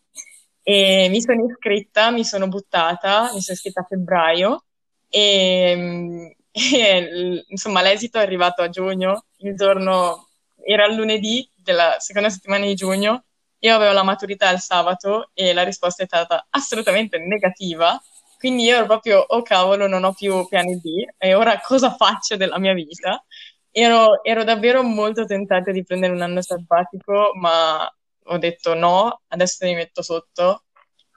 E 0.63 1.08
mi 1.10 1.22
sono 1.22 1.46
iscritta, 1.46 2.12
mi 2.12 2.24
sono 2.24 2.48
buttata, 2.48 3.32
mi 3.34 3.41
sono 3.41 3.56
iscritta 3.56 3.82
a 3.82 3.86
febbraio 3.86 4.65
e 5.10 5.74
mm, 5.75 6.27
e 6.74 7.46
insomma 7.48 7.82
l'esito 7.82 8.18
è 8.18 8.22
arrivato 8.22 8.62
a 8.62 8.70
giugno, 8.70 9.25
il 9.38 9.56
giorno 9.56 10.28
era 10.63 10.86
il 10.86 10.96
lunedì 10.96 11.50
della 11.56 11.96
seconda 12.00 12.30
settimana 12.30 12.66
di 12.66 12.75
giugno, 12.75 13.24
io 13.60 13.75
avevo 13.75 13.92
la 13.92 14.04
maturità 14.04 14.50
il 14.51 14.60
sabato 14.60 15.32
e 15.34 15.54
la 15.54 15.63
risposta 15.63 16.04
è 16.04 16.06
stata 16.06 16.48
assolutamente 16.50 17.18
negativa, 17.18 18.00
quindi 18.38 18.63
io 18.63 18.78
ero 18.78 18.86
proprio, 18.86 19.20
oh 19.20 19.42
cavolo, 19.42 19.88
non 19.88 20.04
ho 20.04 20.13
più 20.13 20.48
piani 20.48 20.78
B 20.80 21.06
e 21.18 21.34
ora 21.34 21.60
cosa 21.60 21.96
faccio 21.96 22.38
della 22.38 22.58
mia 22.58 22.74
vita? 22.74 23.24
Ero, 23.72 24.24
ero 24.24 24.44
davvero 24.44 24.82
molto 24.82 25.25
tentata 25.25 25.72
di 25.72 25.84
prendere 25.84 26.13
un 26.13 26.22
anno 26.22 26.42
sabbatico, 26.42 27.32
ma 27.36 27.86
ho 28.32 28.38
detto 28.38 28.74
no, 28.75 29.22
adesso 29.28 29.66
mi 29.66 29.75
metto 29.75 30.01
sotto 30.01 30.63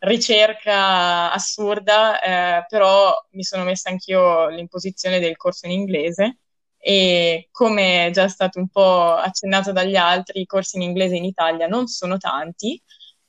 ricerca 0.02 1.30
assurda, 1.32 2.20
eh, 2.20 2.66
però 2.68 3.14
mi 3.32 3.42
sono 3.44 3.64
messa 3.64 3.90
anch'io 3.90 4.48
l'imposizione 4.48 5.20
del 5.20 5.36
corso 5.36 5.66
in 5.66 5.72
inglese 5.72 6.38
e 6.78 7.48
come 7.52 8.06
è 8.06 8.10
già 8.10 8.28
stato 8.28 8.58
un 8.58 8.68
po' 8.68 9.14
accennato 9.14 9.72
dagli 9.72 9.96
altri, 9.96 10.40
i 10.40 10.46
corsi 10.46 10.76
in 10.76 10.82
inglese 10.82 11.16
in 11.16 11.24
Italia 11.24 11.66
non 11.68 11.86
sono 11.86 12.18
tanti 12.18 12.80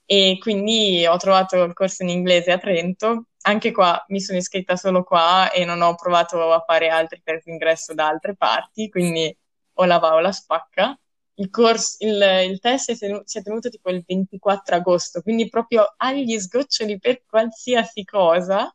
e 0.06 0.38
quindi 0.40 1.06
ho 1.06 1.18
trovato 1.18 1.64
il 1.64 1.74
corso 1.74 2.04
in 2.04 2.10
inglese 2.10 2.52
a 2.52 2.58
Trento. 2.58 3.28
Anche 3.46 3.72
qua 3.72 4.04
mi 4.10 4.20
sono 4.22 4.38
iscritta 4.40 4.76
solo 4.76 5.04
qua 5.04 5.52
e 5.52 5.66
non 5.66 5.82
ho 5.82 5.96
provato 5.96 6.52
a 6.54 6.64
fare 6.66 6.90
altri 6.90 7.22
test 7.24 7.46
d'ingresso 7.46 7.94
da 7.94 8.08
altre 8.08 8.36
parti, 8.36 8.90
quindi 8.90 9.36
o 9.74 9.86
la 9.86 10.00
va 10.00 10.14
o 10.16 10.20
la 10.20 10.32
spacca 10.32 10.98
il, 11.36 11.50
corso, 11.50 11.98
il, 12.00 12.22
il 12.50 12.60
test 12.60 12.86
si 12.86 12.92
è, 12.92 12.98
tenuto, 12.98 13.24
si 13.26 13.40
è, 13.40 13.42
tenuto, 13.42 13.70
tipo 13.70 13.90
il 13.90 14.04
24 14.06 14.76
agosto, 14.76 15.22
quindi 15.22 15.50
proprio 15.50 15.94
agli 15.98 16.38
sgoccioli 16.38 17.00
per 17.00 17.24
qualsiasi 17.26 18.04
cosa. 18.04 18.72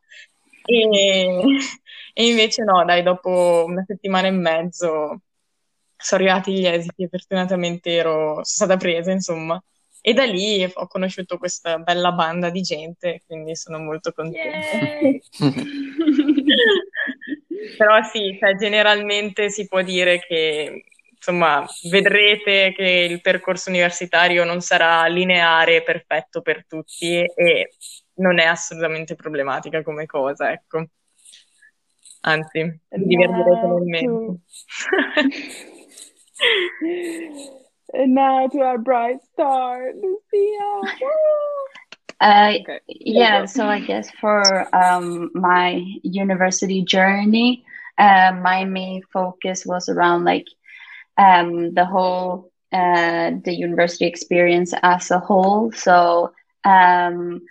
E, 0.65 0.83
e, 2.13 2.27
invece 2.27 2.63
no, 2.63 2.83
dai, 2.85 3.03
dopo 3.03 3.65
una 3.67 3.83
settimana 3.85 4.27
e 4.27 4.31
mezzo 4.31 5.21
sono 6.01 6.21
arrivati 6.21 6.53
gli 6.53 6.65
esiti 6.65 7.03
e 7.03 7.09
fortunatamente 7.09 7.91
ero, 7.91 8.33
sono 8.33 8.43
stata 8.43 8.77
presa, 8.77 9.11
insomma. 9.11 9.61
E 10.01 10.13
da 10.13 10.23
lì 10.23 10.63
ho 10.63 10.87
conosciuto 10.87 11.37
questa 11.37 11.77
bella 11.77 12.13
banda 12.13 12.49
di 12.49 12.61
gente, 12.61 13.21
quindi 13.25 13.55
sono 13.55 13.79
molto 13.79 14.13
contenta. 14.13 14.67
Però 17.77 18.01
sì, 18.03 18.37
cioè, 18.39 18.55
generalmente 18.55 19.49
si 19.49 19.67
può 19.67 19.81
dire 19.81 20.19
che 20.19 20.85
insomma, 21.19 21.65
vedrete 21.89 22.73
che 22.73 23.07
il 23.09 23.21
percorso 23.21 23.69
universitario 23.69 24.45
non 24.45 24.61
sarà 24.61 25.05
lineare 25.07 25.77
e 25.77 25.83
perfetto 25.83 26.41
per 26.41 26.65
tutti 26.65 27.23
e 27.23 27.73
non 28.15 28.39
è 28.39 28.45
assolutamente 28.45 29.15
problematica 29.15 29.83
come 29.83 30.05
cosa, 30.05 30.51
ecco. 30.51 30.85
Anzi, 32.21 32.79
divertirete 32.89 33.67
nel 33.67 33.83
mezzo. 33.83 34.39
And 37.91 38.13
now 38.13 38.47
to 38.47 38.59
our 38.59 38.77
bright 38.77 39.17
star, 39.33 39.91
Lucia. 39.95 40.81
Uh, 42.21 42.53
okay. 42.59 42.79
Yeah, 42.87 43.45
so 43.45 43.65
I 43.65 43.79
guess 43.79 44.11
for 44.21 44.43
um, 44.75 45.31
my 45.33 45.83
university 46.03 46.83
journey, 46.83 47.65
uh, 47.97 48.31
my 48.41 48.63
main 48.65 49.01
focus 49.11 49.65
was 49.65 49.89
around 49.89 50.23
like 50.23 50.45
um, 51.19 51.73
the 51.75 51.85
whole 51.85 52.51
uh, 52.73 53.31
the 53.43 53.53
university 53.53 54.05
experience 54.07 54.73
as 54.83 55.11
a 55.11 55.19
whole. 55.19 55.71
So 55.73 56.33
um, 56.65 57.41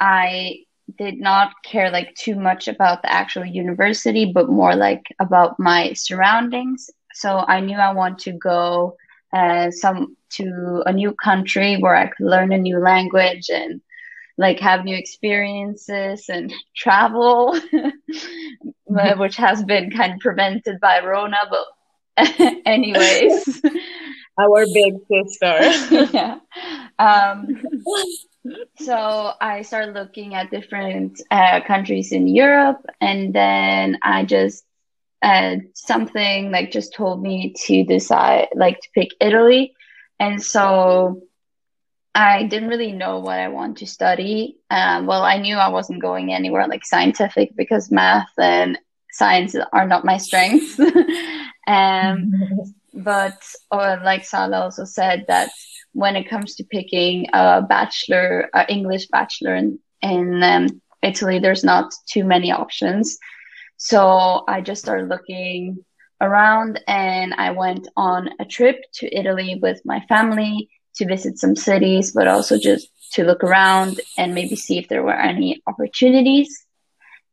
I 0.00 0.56
did 0.98 1.20
not 1.20 1.52
care 1.64 1.90
like 1.90 2.14
too 2.16 2.34
much 2.36 2.68
about 2.68 3.02
the 3.02 3.12
actual 3.12 3.46
university, 3.46 4.30
but 4.32 4.50
more 4.50 4.74
like 4.74 5.04
about 5.20 5.58
my 5.58 5.92
surroundings. 5.94 6.90
So 7.14 7.44
I 7.46 7.60
knew 7.60 7.76
I 7.78 7.92
want 7.94 8.18
to 8.20 8.32
go 8.32 8.96
uh, 9.32 9.70
some 9.70 10.16
to 10.30 10.82
a 10.86 10.92
new 10.92 11.14
country 11.14 11.76
where 11.76 11.96
I 11.96 12.06
could 12.08 12.26
learn 12.26 12.52
a 12.52 12.58
new 12.58 12.78
language 12.78 13.50
and 13.52 13.80
like 14.38 14.60
have 14.60 14.84
new 14.84 14.96
experiences 14.96 16.28
and 16.28 16.52
travel, 16.76 17.58
which 18.86 19.36
has 19.36 19.62
been 19.64 19.90
kind 19.90 20.14
of 20.14 20.20
prevented 20.20 20.80
by 20.80 21.04
Rona, 21.04 21.38
but 21.50 21.66
anyways 22.66 23.62
Our 24.38 24.64
big 24.72 24.94
sister. 25.08 26.08
yeah. 26.12 26.38
Um, 26.98 27.62
so 28.78 29.32
I 29.40 29.62
started 29.62 29.94
looking 29.94 30.34
at 30.34 30.50
different 30.50 31.20
uh, 31.30 31.60
countries 31.66 32.12
in 32.12 32.26
Europe, 32.26 32.84
and 33.00 33.34
then 33.34 33.98
I 34.02 34.24
just 34.24 34.64
uh, 35.20 35.56
something 35.74 36.50
like 36.50 36.70
just 36.70 36.94
told 36.94 37.22
me 37.22 37.54
to 37.66 37.84
decide 37.84 38.48
like 38.54 38.80
to 38.80 38.88
pick 38.94 39.10
Italy, 39.20 39.74
and 40.18 40.42
so 40.42 41.20
I 42.14 42.44
didn't 42.44 42.70
really 42.70 42.92
know 42.92 43.18
what 43.18 43.38
I 43.38 43.48
want 43.48 43.78
to 43.78 43.86
study. 43.86 44.56
Um, 44.70 45.06
well, 45.06 45.22
I 45.24 45.36
knew 45.36 45.56
I 45.56 45.68
wasn't 45.68 46.00
going 46.00 46.32
anywhere 46.32 46.66
like 46.66 46.86
scientific 46.86 47.54
because 47.54 47.90
math 47.90 48.32
and 48.38 48.78
science 49.10 49.54
are 49.74 49.86
not 49.86 50.06
my 50.06 50.16
strengths. 50.16 50.80
Um, 51.66 52.32
but 52.94 53.42
or 53.70 54.00
like 54.04 54.24
Sala 54.24 54.60
also 54.60 54.84
said 54.84 55.24
that 55.28 55.50
when 55.92 56.16
it 56.16 56.28
comes 56.28 56.54
to 56.56 56.64
picking 56.64 57.26
a 57.32 57.62
bachelor, 57.62 58.48
uh, 58.54 58.64
English 58.68 59.06
bachelor 59.08 59.54
in, 59.54 59.78
in 60.00 60.42
um, 60.42 60.82
Italy, 61.02 61.38
there's 61.38 61.64
not 61.64 61.92
too 62.06 62.24
many 62.24 62.50
options. 62.50 63.18
So 63.76 64.44
I 64.48 64.60
just 64.60 64.82
started 64.82 65.08
looking 65.08 65.84
around 66.20 66.80
and 66.86 67.34
I 67.34 67.50
went 67.50 67.88
on 67.96 68.30
a 68.38 68.44
trip 68.44 68.84
to 68.94 69.14
Italy 69.14 69.58
with 69.60 69.80
my 69.84 70.00
family 70.08 70.70
to 70.94 71.06
visit 71.06 71.38
some 71.38 71.56
cities, 71.56 72.12
but 72.12 72.28
also 72.28 72.58
just 72.58 72.88
to 73.12 73.24
look 73.24 73.44
around 73.44 74.00
and 74.16 74.34
maybe 74.34 74.56
see 74.56 74.78
if 74.78 74.88
there 74.88 75.02
were 75.02 75.18
any 75.18 75.62
opportunities. 75.66 76.64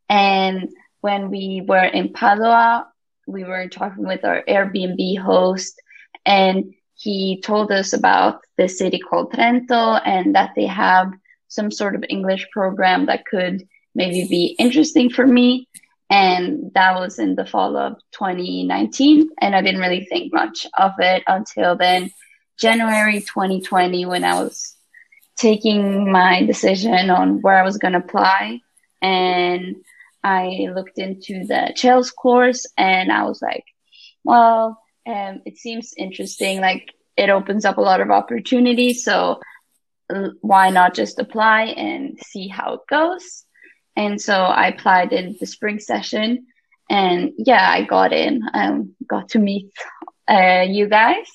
And 0.09 0.69
when 1.01 1.29
we 1.29 1.63
were 1.65 1.85
in 1.85 2.11
Padua, 2.11 2.87
we 3.29 3.43
were 3.43 3.67
talking 3.67 4.05
with 4.05 4.25
our 4.25 4.43
Airbnb 4.47 5.19
host 5.19 5.79
and 6.25 6.73
he 6.95 7.41
told 7.41 7.71
us 7.71 7.93
about 7.93 8.41
the 8.57 8.67
city 8.67 8.99
called 8.99 9.31
Trento 9.31 10.01
and 10.03 10.35
that 10.35 10.51
they 10.55 10.65
have 10.65 11.13
some 11.47 11.71
sort 11.71 11.95
of 11.95 12.03
English 12.09 12.47
program 12.51 13.05
that 13.05 13.25
could 13.25 13.67
maybe 13.95 14.27
be 14.27 14.55
interesting 14.59 15.09
for 15.09 15.25
me. 15.25 15.67
And 16.09 16.71
that 16.73 16.95
was 16.95 17.19
in 17.19 17.35
the 17.35 17.45
fall 17.45 17.77
of 17.77 17.93
2019. 18.13 19.29
And 19.39 19.55
I 19.55 19.61
didn't 19.61 19.79
really 19.79 20.05
think 20.05 20.33
much 20.33 20.65
of 20.77 20.91
it 20.99 21.23
until 21.27 21.77
then, 21.77 22.11
January 22.57 23.21
2020, 23.21 24.05
when 24.05 24.23
I 24.23 24.41
was 24.41 24.75
taking 25.37 26.11
my 26.11 26.43
decision 26.43 27.09
on 27.09 27.41
where 27.41 27.57
I 27.57 27.63
was 27.63 27.77
going 27.77 27.93
to 27.93 27.99
apply. 27.99 28.59
And 29.01 29.77
I 30.23 30.67
looked 30.73 30.97
into 30.97 31.45
the 31.45 31.73
CELS 31.75 32.11
course 32.11 32.65
and 32.77 33.11
I 33.11 33.23
was 33.23 33.41
like, 33.41 33.65
well, 34.23 34.81
um, 35.07 35.41
it 35.45 35.57
seems 35.57 35.93
interesting. 35.97 36.61
Like 36.61 36.93
it 37.15 37.29
opens 37.29 37.65
up 37.65 37.77
a 37.77 37.81
lot 37.81 38.01
of 38.01 38.11
opportunities. 38.11 39.03
So 39.03 39.39
why 40.41 40.69
not 40.69 40.93
just 40.93 41.19
apply 41.19 41.63
and 41.63 42.17
see 42.25 42.47
how 42.47 42.75
it 42.75 42.81
goes? 42.89 43.45
And 43.95 44.21
so 44.21 44.33
I 44.33 44.67
applied 44.67 45.13
in 45.13 45.35
the 45.39 45.45
spring 45.45 45.79
session 45.79 46.47
and 46.89 47.33
yeah, 47.37 47.69
I 47.69 47.83
got 47.83 48.13
in. 48.13 48.43
Um, 48.53 48.95
got 49.07 49.29
to 49.29 49.39
meet 49.39 49.71
uh, 50.27 50.65
you 50.67 50.87
guys. 50.87 51.27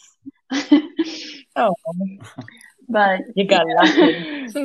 oh, 1.57 1.75
but 2.88 3.21
you 3.37 3.47
got 3.47 3.67
lucky. 3.67 4.49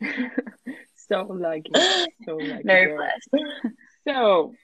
so 1.12 1.26
lucky, 1.28 1.70
so 2.24 2.36
lucky. 2.36 2.62
Very 2.64 2.96
blessed. 2.96 3.28
So, 4.08 4.54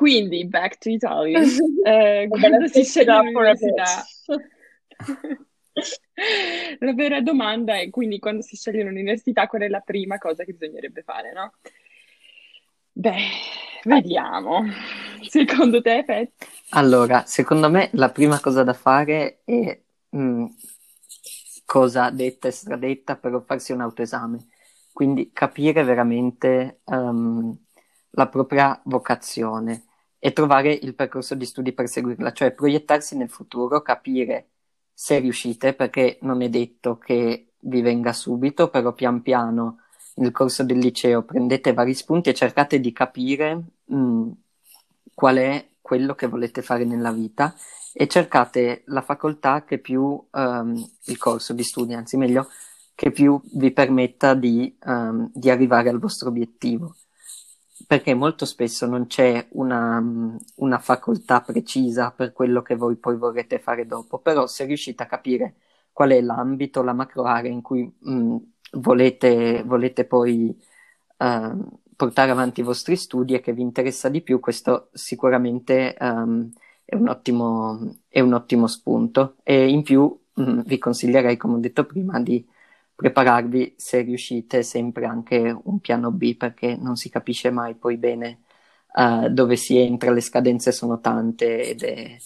Quindi, 0.00 0.46
back 0.46 0.78
to 0.78 0.90
Italy. 0.90 1.34
Eh, 1.82 2.28
quando 2.28 2.68
si 2.68 2.84
sceglie 2.84 3.22
l'università... 3.22 4.04
la 6.78 6.92
vera 6.92 7.22
domanda 7.22 7.78
è 7.78 7.88
quindi 7.88 8.18
quando 8.18 8.42
si 8.42 8.56
sceglie 8.56 8.82
un'università 8.82 9.46
qual 9.46 9.62
è 9.62 9.68
la 9.68 9.80
prima 9.80 10.18
cosa 10.18 10.44
che 10.44 10.52
bisognerebbe 10.52 11.00
fare, 11.02 11.32
no? 11.32 11.54
Beh, 12.92 13.16
vediamo. 13.84 14.62
Secondo 15.26 15.80
te, 15.80 16.04
Pet? 16.04 16.32
Allora, 16.70 17.24
secondo 17.26 17.70
me 17.70 17.88
la 17.92 18.10
prima 18.10 18.40
cosa 18.40 18.62
da 18.62 18.74
fare 18.74 19.40
è 19.44 19.80
mh, 20.10 20.18
mm, 20.18 20.44
cosa 21.64 22.10
detta 22.10 22.48
e 22.48 22.52
stradetta 22.52 23.16
per 23.16 23.42
farsi 23.46 23.72
un 23.72 23.80
autoesame. 23.80 24.48
Quindi 24.92 25.30
capire 25.32 25.82
veramente 25.84 26.80
um, 26.84 27.56
la 28.10 28.28
propria 28.28 28.80
vocazione 28.84 29.84
e 30.18 30.32
trovare 30.32 30.72
il 30.72 30.94
percorso 30.94 31.34
di 31.34 31.46
studi 31.46 31.72
per 31.72 31.88
seguirla, 31.88 32.32
cioè 32.32 32.52
proiettarsi 32.52 33.16
nel 33.16 33.30
futuro, 33.30 33.80
capire 33.82 34.48
se 34.92 35.18
riuscite, 35.18 35.72
perché 35.74 36.18
non 36.22 36.42
è 36.42 36.48
detto 36.48 36.98
che 36.98 37.52
vi 37.60 37.80
venga 37.80 38.12
subito, 38.12 38.68
però 38.68 38.92
pian 38.92 39.22
piano 39.22 39.78
nel 40.16 40.32
corso 40.32 40.62
del 40.64 40.78
liceo 40.78 41.22
prendete 41.22 41.72
vari 41.72 41.94
spunti 41.94 42.30
e 42.30 42.34
cercate 42.34 42.80
di 42.80 42.92
capire 42.92 43.54
mh, 43.84 43.96
mm, 43.96 44.30
qual 45.14 45.36
è 45.36 45.68
quello 45.80 46.14
che 46.14 46.26
volete 46.26 46.62
fare 46.62 46.84
nella 46.84 47.12
vita 47.12 47.54
e 47.92 48.06
cercate 48.06 48.82
la 48.86 49.02
facoltà 49.02 49.64
che 49.64 49.78
più 49.78 50.02
um, 50.30 50.90
il 51.06 51.18
corso 51.18 51.52
di 51.52 51.62
studi, 51.62 51.94
anzi 51.94 52.16
meglio, 52.16 52.48
che 53.00 53.12
più 53.12 53.40
vi 53.54 53.70
permetta 53.70 54.34
di, 54.34 54.76
um, 54.84 55.30
di 55.32 55.48
arrivare 55.48 55.88
al 55.88 55.98
vostro 55.98 56.28
obiettivo. 56.28 56.96
Perché 57.86 58.12
molto 58.12 58.44
spesso 58.44 58.84
non 58.84 59.06
c'è 59.06 59.46
una, 59.52 60.04
una, 60.56 60.78
facoltà 60.78 61.40
precisa 61.40 62.10
per 62.10 62.34
quello 62.34 62.60
che 62.60 62.76
voi 62.76 62.96
poi 62.96 63.16
vorrete 63.16 63.58
fare 63.58 63.86
dopo, 63.86 64.18
però 64.18 64.46
se 64.46 64.66
riuscite 64.66 65.02
a 65.02 65.06
capire 65.06 65.54
qual 65.92 66.10
è 66.10 66.20
l'ambito, 66.20 66.82
la 66.82 66.92
macro 66.92 67.22
area 67.22 67.50
in 67.50 67.62
cui 67.62 67.90
mh, 68.00 68.36
volete, 68.72 69.62
volete, 69.64 70.04
poi 70.04 70.54
uh, 71.16 71.68
portare 71.96 72.30
avanti 72.30 72.60
i 72.60 72.64
vostri 72.64 72.96
studi 72.96 73.32
e 73.32 73.40
che 73.40 73.54
vi 73.54 73.62
interessa 73.62 74.10
di 74.10 74.20
più, 74.20 74.40
questo 74.40 74.90
sicuramente 74.92 75.96
um, 76.00 76.52
è, 76.84 76.94
un 76.96 77.08
ottimo, 77.08 77.96
è, 78.08 78.20
un 78.20 78.34
ottimo, 78.34 78.66
spunto. 78.66 79.36
E 79.42 79.70
in 79.70 79.82
più 79.84 80.14
mh, 80.34 80.64
vi 80.66 80.76
consiglierei, 80.76 81.38
come 81.38 81.54
ho 81.54 81.60
detto 81.60 81.86
prima, 81.86 82.20
di 82.20 82.46
prepararvi 83.00 83.76
se 83.78 84.02
riuscite 84.02 84.62
sempre 84.62 85.06
anche 85.06 85.58
un 85.62 85.80
piano 85.80 86.10
B 86.10 86.36
perché 86.36 86.76
non 86.76 86.96
si 86.96 87.08
capisce 87.08 87.50
mai 87.50 87.74
poi 87.74 87.96
bene 87.96 88.42
uh, 88.92 89.26
dove 89.30 89.56
si 89.56 89.78
entra, 89.78 90.10
le 90.10 90.20
scadenze 90.20 90.70
sono 90.70 91.00
tante 91.00 91.66
ed 91.66 91.82
è, 91.82 92.18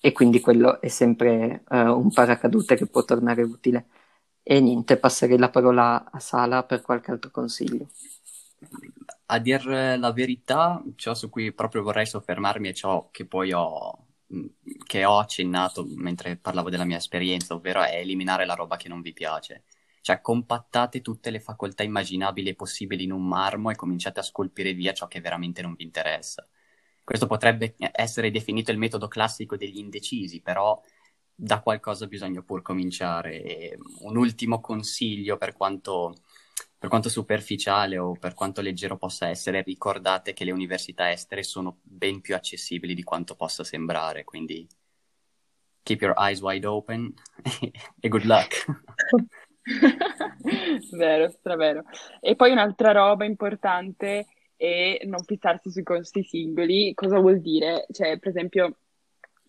e 0.00 0.12
quindi 0.12 0.40
quello 0.40 0.80
è 0.80 0.88
sempre 0.88 1.62
uh, 1.68 1.76
un 1.76 2.10
paracadute 2.12 2.74
che 2.74 2.86
può 2.86 3.04
tornare 3.04 3.42
utile. 3.42 3.86
E 4.42 4.60
niente, 4.60 4.96
passerei 4.96 5.38
la 5.38 5.50
parola 5.50 6.10
a 6.10 6.18
Sala 6.18 6.64
per 6.64 6.82
qualche 6.82 7.12
altro 7.12 7.30
consiglio. 7.30 7.86
A 9.26 9.38
dire 9.38 9.96
la 9.98 10.10
verità, 10.10 10.82
ciò 10.96 11.14
su 11.14 11.28
cui 11.28 11.52
proprio 11.52 11.82
vorrei 11.84 12.06
soffermarmi 12.06 12.70
è 12.70 12.72
ciò 12.72 13.08
che 13.12 13.24
poi 13.24 13.52
ho, 13.52 14.06
che 14.84 15.04
ho 15.04 15.18
accennato 15.18 15.86
mentre 15.94 16.36
parlavo 16.36 16.70
della 16.70 16.84
mia 16.84 16.96
esperienza, 16.96 17.54
ovvero 17.54 17.82
è 17.82 17.98
eliminare 17.98 18.46
la 18.46 18.54
roba 18.54 18.76
che 18.76 18.88
non 18.88 19.00
vi 19.00 19.12
piace 19.12 19.62
cioè 20.00 20.20
compattate 20.20 21.00
tutte 21.00 21.30
le 21.30 21.40
facoltà 21.40 21.82
immaginabili 21.82 22.50
e 22.50 22.54
possibili 22.54 23.04
in 23.04 23.12
un 23.12 23.26
marmo 23.26 23.70
e 23.70 23.76
cominciate 23.76 24.20
a 24.20 24.24
scolpire 24.24 24.72
via 24.72 24.92
ciò 24.92 25.06
che 25.06 25.20
veramente 25.20 25.62
non 25.62 25.74
vi 25.74 25.84
interessa. 25.84 26.46
Questo 27.04 27.26
potrebbe 27.26 27.74
essere 27.92 28.30
definito 28.30 28.70
il 28.70 28.78
metodo 28.78 29.08
classico 29.08 29.56
degli 29.56 29.78
indecisi, 29.78 30.40
però 30.42 30.80
da 31.34 31.60
qualcosa 31.60 32.06
bisogna 32.06 32.42
pur 32.42 32.62
cominciare. 32.62 33.42
E 33.42 33.78
un 34.00 34.16
ultimo 34.16 34.60
consiglio 34.60 35.36
per 35.36 35.54
quanto, 35.54 36.14
per 36.76 36.88
quanto 36.90 37.08
superficiale 37.08 37.96
o 37.96 38.12
per 38.12 38.34
quanto 38.34 38.60
leggero 38.60 38.96
possa 38.96 39.28
essere, 39.28 39.62
ricordate 39.62 40.32
che 40.32 40.44
le 40.44 40.52
università 40.52 41.10
estere 41.10 41.42
sono 41.42 41.78
ben 41.82 42.20
più 42.20 42.34
accessibili 42.34 42.94
di 42.94 43.04
quanto 43.04 43.36
possa 43.36 43.64
sembrare, 43.64 44.24
quindi 44.24 44.68
keep 45.84 46.02
your 46.02 46.14
eyes 46.18 46.42
wide 46.42 46.66
open 46.66 47.14
e 48.00 48.08
good 48.08 48.24
luck. 48.24 48.66
vero, 50.92 51.30
stravero. 51.30 51.84
E 52.20 52.34
poi 52.36 52.50
un'altra 52.50 52.92
roba 52.92 53.24
importante 53.24 54.26
è 54.56 55.00
non 55.04 55.22
fissarsi 55.24 55.70
sui 55.70 55.82
costi 55.82 56.22
singoli. 56.24 56.92
Cosa 56.94 57.18
vuol 57.18 57.40
dire? 57.40 57.86
Cioè, 57.90 58.18
per 58.18 58.28
esempio, 58.28 58.78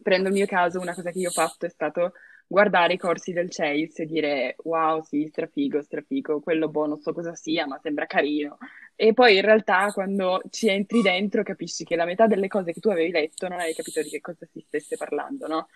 prendo 0.01 0.27
il 0.29 0.33
mio 0.33 0.45
caso, 0.45 0.79
una 0.79 0.93
cosa 0.93 1.11
che 1.11 1.19
io 1.19 1.29
ho 1.29 1.31
fatto 1.31 1.65
è 1.65 1.69
stato 1.69 2.13
guardare 2.51 2.93
i 2.93 2.97
corsi 2.97 3.31
del 3.31 3.47
Chase 3.49 4.03
e 4.03 4.05
dire 4.07 4.55
wow, 4.63 5.03
sì, 5.03 5.27
strafigo, 5.27 5.81
strafigo, 5.83 6.39
quello 6.39 6.67
boh, 6.67 6.87
non 6.87 6.99
so 6.99 7.13
cosa 7.13 7.35
sia, 7.35 7.67
ma 7.67 7.79
sembra 7.81 8.07
carino. 8.07 8.57
E 8.95 9.13
poi 9.13 9.35
in 9.35 9.41
realtà 9.43 9.91
quando 9.93 10.41
ci 10.49 10.67
entri 10.67 11.01
dentro 11.01 11.43
capisci 11.43 11.83
che 11.83 11.95
la 11.95 12.05
metà 12.05 12.25
delle 12.25 12.47
cose 12.47 12.73
che 12.73 12.79
tu 12.79 12.89
avevi 12.89 13.11
letto 13.11 13.47
non 13.47 13.59
hai 13.59 13.73
capito 13.75 14.01
di 14.01 14.09
che 14.09 14.19
cosa 14.19 14.47
si 14.51 14.59
stesse 14.65 14.97
parlando, 14.97 15.47
no? 15.47 15.67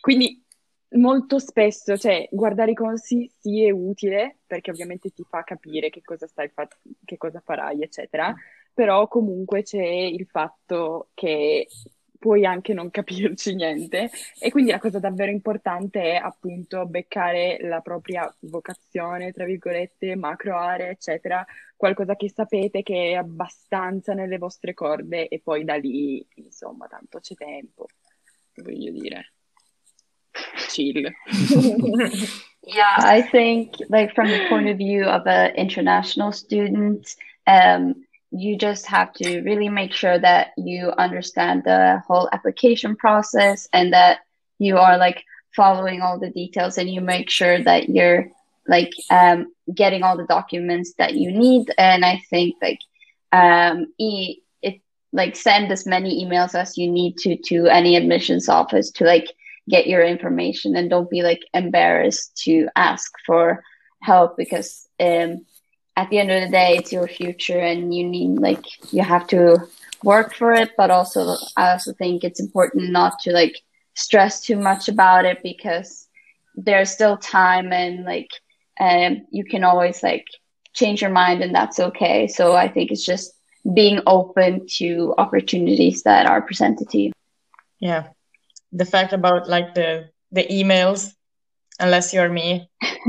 Quindi 0.00 0.42
molto 0.94 1.38
spesso, 1.38 1.96
cioè, 1.96 2.28
guardare 2.30 2.72
i 2.72 2.74
corsi 2.74 3.30
sì 3.38 3.64
è 3.64 3.70
utile, 3.70 4.38
perché 4.46 4.70
ovviamente 4.70 5.10
ti 5.10 5.24
fa 5.28 5.42
capire 5.44 5.90
che 5.90 6.02
cosa 6.02 6.26
stai 6.26 6.48
fa- 6.48 6.68
che 7.04 7.16
cosa 7.16 7.40
farai, 7.40 7.82
eccetera, 7.82 8.34
però 8.72 9.06
comunque 9.08 9.62
c'è 9.62 9.82
il 9.84 10.26
fatto 10.26 11.10
che 11.14 11.66
puoi 12.22 12.46
anche 12.46 12.72
non 12.72 12.90
capirci 12.90 13.54
niente. 13.56 14.08
E 14.38 14.50
quindi 14.52 14.70
la 14.70 14.78
cosa 14.78 15.00
davvero 15.00 15.32
importante 15.32 16.00
è 16.12 16.14
appunto 16.14 16.86
beccare 16.86 17.58
la 17.62 17.80
propria 17.80 18.32
vocazione, 18.40 19.32
tra 19.32 19.44
virgolette, 19.44 20.14
macro 20.14 20.56
area, 20.56 20.88
eccetera, 20.88 21.44
qualcosa 21.76 22.14
che 22.14 22.30
sapete 22.30 22.82
che 22.82 23.10
è 23.10 23.14
abbastanza 23.14 24.14
nelle 24.14 24.38
vostre 24.38 24.72
corde 24.72 25.26
e 25.28 25.40
poi 25.40 25.64
da 25.64 25.74
lì, 25.74 26.24
insomma, 26.36 26.86
tanto 26.86 27.18
c'è 27.18 27.34
tempo, 27.34 27.86
voglio 28.54 28.92
dire. 28.92 29.32
Chill. 30.72 31.10
yeah, 32.66 32.96
I 32.98 33.22
think 33.30 33.74
like 33.88 34.14
from 34.14 34.28
the 34.28 34.48
point 34.48 34.68
of 34.68 34.78
view 34.78 35.04
of 35.04 35.26
an 35.26 35.54
international 35.56 36.32
student, 36.32 37.14
um, 37.46 38.04
you 38.30 38.56
just 38.56 38.86
have 38.86 39.12
to 39.14 39.40
really 39.42 39.68
make 39.68 39.92
sure 39.92 40.18
that 40.18 40.52
you 40.56 40.92
understand 40.98 41.64
the 41.64 42.02
whole 42.06 42.28
application 42.32 42.96
process 42.96 43.68
and 43.72 43.92
that 43.92 44.20
you 44.58 44.78
are 44.78 44.96
like 44.96 45.22
following 45.54 46.00
all 46.00 46.18
the 46.18 46.30
details 46.30 46.78
and 46.78 46.88
you 46.88 47.00
make 47.00 47.28
sure 47.28 47.62
that 47.62 47.90
you're 47.90 48.30
like 48.66 48.92
um, 49.10 49.52
getting 49.74 50.02
all 50.02 50.16
the 50.16 50.26
documents 50.26 50.94
that 50.98 51.14
you 51.14 51.30
need 51.30 51.70
and 51.78 52.04
i 52.04 52.20
think 52.30 52.54
like 52.62 52.78
um, 53.32 53.86
e- 53.98 54.38
it 54.62 54.80
like 55.12 55.36
send 55.36 55.70
as 55.72 55.86
many 55.86 56.24
emails 56.24 56.54
as 56.54 56.78
you 56.78 56.90
need 56.90 57.16
to 57.18 57.36
to 57.36 57.66
any 57.66 57.96
admissions 57.96 58.48
office 58.48 58.90
to 58.90 59.04
like 59.04 59.26
get 59.68 59.86
your 59.86 60.02
information 60.02 60.76
and 60.76 60.90
don't 60.90 61.10
be 61.10 61.22
like 61.22 61.42
embarrassed 61.54 62.36
to 62.44 62.68
ask 62.76 63.12
for 63.26 63.62
help 64.02 64.36
because 64.36 64.88
um, 65.00 65.44
at 65.96 66.10
the 66.10 66.18
end 66.18 66.30
of 66.30 66.42
the 66.42 66.50
day, 66.50 66.76
it's 66.76 66.92
your 66.92 67.06
future 67.06 67.58
and 67.58 67.94
you 67.94 68.06
need 68.08 68.38
like 68.38 68.64
you 68.92 69.02
have 69.02 69.26
to 69.28 69.58
work 70.02 70.34
for 70.34 70.52
it. 70.52 70.70
But 70.76 70.90
also, 70.90 71.36
I 71.56 71.72
also 71.72 71.92
think 71.92 72.24
it's 72.24 72.40
important 72.40 72.90
not 72.90 73.18
to 73.20 73.32
like 73.32 73.56
stress 73.94 74.40
too 74.40 74.56
much 74.56 74.88
about 74.88 75.24
it 75.24 75.42
because 75.42 76.08
there's 76.54 76.90
still 76.90 77.16
time 77.16 77.72
and 77.72 78.04
like 78.04 78.30
um, 78.80 79.26
you 79.30 79.44
can 79.44 79.64
always 79.64 80.02
like 80.02 80.26
change 80.72 81.02
your 81.02 81.10
mind 81.10 81.42
and 81.42 81.54
that's 81.54 81.78
okay. 81.78 82.26
So 82.26 82.54
I 82.54 82.68
think 82.68 82.90
it's 82.90 83.04
just 83.04 83.34
being 83.74 84.00
open 84.06 84.66
to 84.78 85.14
opportunities 85.18 86.02
that 86.02 86.26
are 86.26 86.42
presented 86.42 86.88
to 86.90 86.98
you. 86.98 87.12
Yeah, 87.78 88.08
the 88.72 88.84
fact 88.84 89.12
about 89.12 89.48
like 89.48 89.74
the 89.74 90.10
the 90.30 90.46
emails 90.46 91.12
unless 91.78 92.12
you're 92.12 92.28
me, 92.28 92.68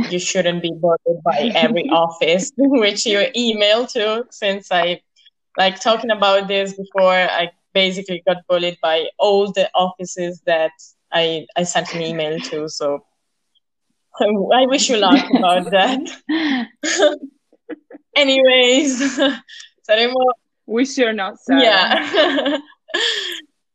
you 0.10 0.20
shouldn't 0.30 0.62
be 0.62 0.74
bothered 0.76 1.24
by 1.24 1.52
every 1.56 1.90
office 1.92 2.52
which 2.58 3.06
you 3.06 3.26
email 3.36 3.86
to. 3.88 4.26
Since 4.32 4.72
I 4.72 5.02
like 5.58 5.80
talking 5.80 6.12
about 6.12 6.48
this 6.48 6.74
before, 6.74 7.14
I 7.14 7.52
basically 7.74 8.24
got 8.26 8.38
bullied 8.48 8.78
by 8.82 9.08
all 9.18 9.52
the 9.52 9.70
offices 9.74 10.42
that 10.46 10.72
I 11.12 11.46
I 11.56 11.64
sent 11.64 11.94
an 11.94 12.02
email 12.02 12.40
to. 12.40 12.68
So 12.70 13.06
I 14.20 14.66
wish 14.66 14.90
you 14.90 14.98
luck 14.98 15.26
about 15.36 15.72
that. 15.72 16.00
Anyways, 18.16 19.18
saremo. 19.90 20.26
Wish 20.66 20.98
you're 20.98 21.14
not 21.14 21.40
sad. 21.40 21.62
Yeah. 21.62 22.58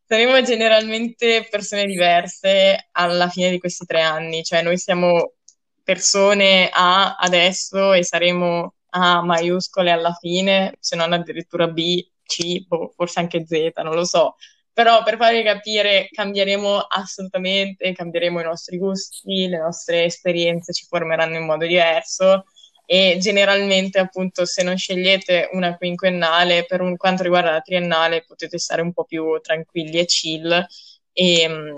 Saremo 0.09 0.41
generalmente 0.43 1.47
persone 1.51 1.85
diverse 1.85 2.89
alla 2.93 3.29
fine 3.29 3.51
di 3.51 3.59
questi 3.59 3.85
tre 3.85 4.01
anni, 4.01 4.43
cioè 4.43 4.63
noi 4.63 4.79
siamo 4.79 5.35
persone 5.83 6.71
A 6.73 7.17
adesso 7.17 7.93
e 7.93 8.03
saremo 8.03 8.75
A 8.91 9.23
maiuscole 9.23 9.91
alla 9.91 10.15
fine, 10.19 10.75
se 10.81 10.97
non 10.97 11.13
addirittura 11.13 11.69
B, 11.69 12.03
C, 12.25 12.67
boh, 12.67 12.93
forse 12.97 13.21
anche 13.21 13.45
Z, 13.47 13.73
non 13.83 13.95
lo 13.95 14.05
so. 14.07 14.37
Però 14.73 15.03
per 15.03 15.19
farvi 15.19 15.43
capire 15.43 16.09
cambieremo 16.11 16.79
assolutamente, 16.79 17.93
cambieremo 17.93 18.41
i 18.41 18.45
nostri 18.45 18.79
gusti, 18.79 19.49
le 19.49 19.59
nostre 19.59 20.05
esperienze 20.05 20.73
ci 20.73 20.87
formeranno 20.87 21.37
in 21.37 21.45
modo 21.45 21.67
diverso 21.67 22.45
e 22.91 23.19
generalmente 23.21 23.99
appunto 23.99 24.47
se 24.47 24.63
non 24.63 24.79
scegliete 24.79 25.51
una 25.53 25.77
quinquennale 25.77 26.65
per 26.65 26.81
un, 26.81 26.97
quanto 26.97 27.23
riguarda 27.23 27.51
la 27.51 27.61
triennale 27.61 28.25
potete 28.27 28.59
stare 28.59 28.81
un 28.81 28.95
po' 28.95 29.05
più 29.05 29.39
tranquilli 29.43 29.99
e 29.99 30.07
chill. 30.07 30.67
E 31.13 31.47
mm, 31.47 31.77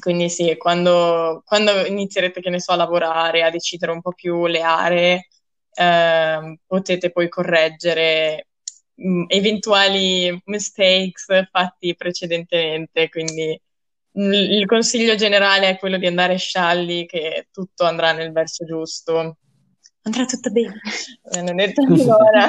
quindi 0.00 0.28
sì, 0.28 0.56
quando, 0.56 1.40
quando 1.46 1.86
inizierete 1.86 2.40
che 2.40 2.50
ne 2.50 2.58
so 2.58 2.72
a 2.72 2.76
lavorare, 2.76 3.44
a 3.44 3.50
decidere 3.50 3.92
un 3.92 4.00
po' 4.00 4.10
più 4.10 4.46
le 4.46 4.60
aree 4.62 5.28
eh, 5.72 6.58
potete 6.66 7.12
poi 7.12 7.28
correggere 7.28 8.48
mh, 8.94 9.08
mm, 9.08 9.24
eventuali 9.28 10.42
mistakes 10.46 11.26
fatti 11.48 11.94
precedentemente. 11.94 13.08
Quindi 13.08 13.60
mm, 14.18 14.32
il 14.32 14.66
consiglio 14.66 15.14
generale 15.14 15.68
è 15.68 15.78
quello 15.78 15.96
di 15.96 16.06
andare 16.08 16.38
scialli 16.38 17.06
che 17.06 17.46
tutto 17.52 17.84
andrà 17.84 18.10
nel 18.12 18.32
verso 18.32 18.64
giusto 18.64 19.36
andrà 20.04 20.24
tutto 20.24 20.50
bene. 20.50 20.80
Mi 21.32 21.38
hanno 21.38 21.54
detto 21.54 21.82
ancora. 21.82 22.48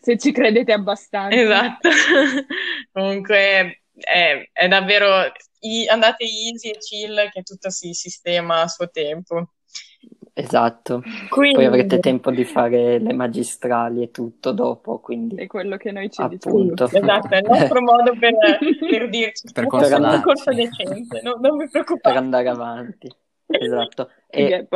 Se 0.00 0.18
ci 0.18 0.32
credete 0.32 0.72
abbastanza. 0.72 1.36
Esatto. 1.36 1.88
Comunque 2.92 3.82
è, 3.92 4.48
è 4.52 4.68
davvero 4.68 5.06
i, 5.60 5.86
andate 5.88 6.24
easy 6.24 6.70
e 6.70 6.78
chill 6.78 7.28
che 7.30 7.42
tutto 7.42 7.70
si 7.70 7.92
sistema 7.92 8.62
a 8.62 8.68
suo 8.68 8.88
tempo. 8.90 9.50
Esatto, 10.32 11.02
quindi... 11.28 11.56
poi 11.56 11.64
avrete 11.66 11.98
tempo 11.98 12.30
di 12.30 12.44
fare 12.44 12.98
le 12.98 13.12
magistrali 13.12 14.02
e 14.02 14.10
tutto 14.10 14.52
dopo, 14.52 14.98
quindi... 15.00 15.34
È 15.34 15.46
quello 15.46 15.76
che 15.76 15.90
noi 15.90 16.08
ci 16.08 16.22
Appunto. 16.22 16.86
diciamo. 16.86 17.04
Esatto, 17.04 17.34
è 17.34 17.38
il 17.38 17.46
nostro 17.46 17.80
modo 17.82 18.16
per, 18.18 18.34
per 18.38 19.08
dirci 19.10 19.52
per 19.52 19.64
un 19.64 19.70
corso 20.22 20.50
decente, 20.52 21.20
no, 21.22 21.36
non 21.40 21.58
vi 21.58 21.68
preoccupate. 21.68 22.14
Per 22.14 22.16
andare 22.16 22.48
avanti. 22.48 23.14
Esatto. 23.50 24.10
E 24.32 24.68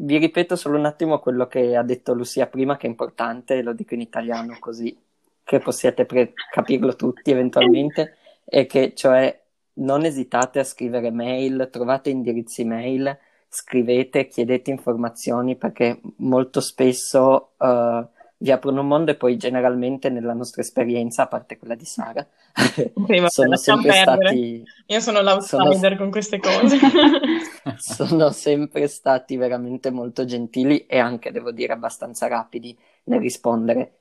vi 0.00 0.18
ripeto 0.18 0.56
solo 0.56 0.76
un 0.76 0.86
attimo 0.86 1.20
quello 1.20 1.46
che 1.46 1.76
ha 1.76 1.84
detto 1.84 2.14
Lucia 2.14 2.48
prima, 2.48 2.76
che 2.76 2.88
è 2.88 2.90
importante, 2.90 3.62
lo 3.62 3.72
dico 3.72 3.94
in 3.94 4.00
italiano 4.00 4.56
così 4.58 4.96
che 5.44 5.60
possiate 5.60 6.04
pre- 6.04 6.32
capirlo 6.50 6.96
tutti 6.96 7.30
eventualmente, 7.30 8.16
è 8.44 8.66
che 8.66 8.92
cioè 8.96 9.40
non 9.74 10.04
esitate 10.04 10.58
a 10.58 10.64
scrivere 10.64 11.12
mail, 11.12 11.68
trovate 11.70 12.10
indirizzi 12.10 12.64
mail, 12.64 13.16
scrivete, 13.48 14.26
chiedete 14.26 14.72
informazioni 14.72 15.54
perché 15.54 16.00
molto 16.16 16.60
spesso 16.60 17.52
uh, 17.56 18.04
vi 18.38 18.50
aprono 18.50 18.82
un 18.82 18.88
mondo 18.88 19.10
e 19.10 19.16
poi 19.16 19.36
generalmente 19.36 20.10
nella 20.10 20.34
nostra 20.34 20.60
esperienza, 20.60 21.22
a 21.22 21.26
parte 21.26 21.56
quella 21.56 21.74
di 21.74 21.86
Sara, 21.86 22.26
sì, 22.74 22.92
sono 23.28 23.56
sempre 23.56 23.92
stati... 23.92 24.62
Io 24.86 25.00
sono 25.00 25.22
l'outsider 25.22 25.78
sono... 25.78 25.96
con 25.96 26.10
queste 26.10 26.38
cose. 26.38 26.78
sono 27.78 28.30
sempre 28.30 28.88
stati 28.88 29.36
veramente 29.36 29.90
molto 29.90 30.24
gentili 30.26 30.84
e 30.86 30.98
anche, 30.98 31.32
devo 31.32 31.50
dire, 31.50 31.72
abbastanza 31.72 32.26
rapidi 32.26 32.76
nel 33.04 33.20
rispondere. 33.20 33.92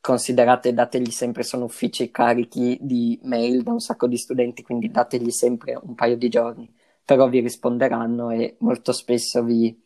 Considerate, 0.00 0.74
dategli 0.74 1.10
sempre, 1.10 1.44
sono 1.44 1.64
uffici 1.64 2.10
carichi 2.10 2.76
di 2.80 3.18
mail 3.22 3.62
da 3.62 3.72
un 3.72 3.80
sacco 3.80 4.08
di 4.08 4.18
studenti, 4.18 4.62
quindi 4.62 4.90
dategli 4.90 5.30
sempre 5.30 5.78
un 5.80 5.94
paio 5.94 6.16
di 6.16 6.28
giorni, 6.28 6.70
però 7.04 7.28
vi 7.28 7.40
risponderanno 7.40 8.30
e 8.30 8.56
molto 8.58 8.92
spesso 8.92 9.42
vi 9.44 9.80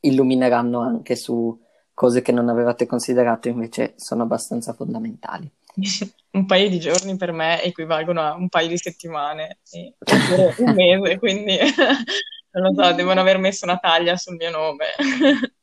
illumineranno 0.00 0.80
anche 0.80 1.16
su 1.16 1.58
cose 1.96 2.20
che 2.20 2.30
non 2.30 2.50
avevate 2.50 2.84
considerato 2.84 3.48
invece 3.48 3.94
sono 3.96 4.24
abbastanza 4.24 4.74
fondamentali. 4.74 5.50
un 6.32 6.44
paio 6.44 6.68
di 6.68 6.78
giorni 6.78 7.16
per 7.16 7.32
me 7.32 7.62
equivalgono 7.62 8.20
a 8.20 8.34
un 8.34 8.50
paio 8.50 8.68
di 8.68 8.76
settimane, 8.76 9.60
un 10.58 10.74
mese, 10.74 11.18
quindi 11.18 11.56
non 12.52 12.74
lo 12.74 12.82
so, 12.82 12.92
devono 12.92 13.20
aver 13.20 13.38
messo 13.38 13.64
una 13.64 13.78
taglia 13.78 14.14
sul 14.18 14.36
mio 14.36 14.50
nome. 14.50 14.84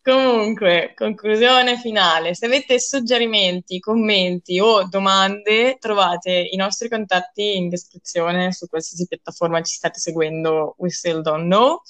Comunque, 0.00 0.92
conclusione 0.94 1.76
finale. 1.76 2.34
Se 2.34 2.46
avete 2.46 2.78
suggerimenti, 2.78 3.80
commenti 3.80 4.60
o 4.60 4.88
domande, 4.88 5.76
trovate 5.80 6.30
i 6.30 6.56
nostri 6.56 6.88
contatti 6.88 7.56
in 7.56 7.68
descrizione 7.68 8.52
su 8.52 8.68
qualsiasi 8.68 9.08
piattaforma 9.08 9.60
ci 9.60 9.74
state 9.74 9.98
seguendo, 9.98 10.76
We 10.78 10.88
Still 10.90 11.20
Don't 11.20 11.44
Know. 11.44 11.82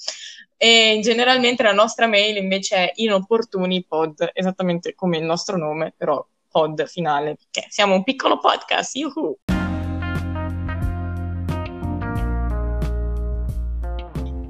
E 0.61 0.99
generalmente 1.01 1.63
la 1.63 1.71
nostra 1.71 2.05
mail 2.05 2.35
invece 2.35 2.75
è 2.75 2.91
inopportunipod, 2.95 4.31
esattamente 4.33 4.93
come 4.93 5.17
il 5.17 5.23
nostro 5.23 5.55
nome, 5.55 5.93
però 5.95 6.21
pod 6.51 6.85
finale, 6.85 7.37
perché 7.37 7.69
siamo 7.69 7.95
un 7.95 8.03
piccolo 8.03 8.39
podcast. 8.39 8.93
Yuhu! 8.97 9.37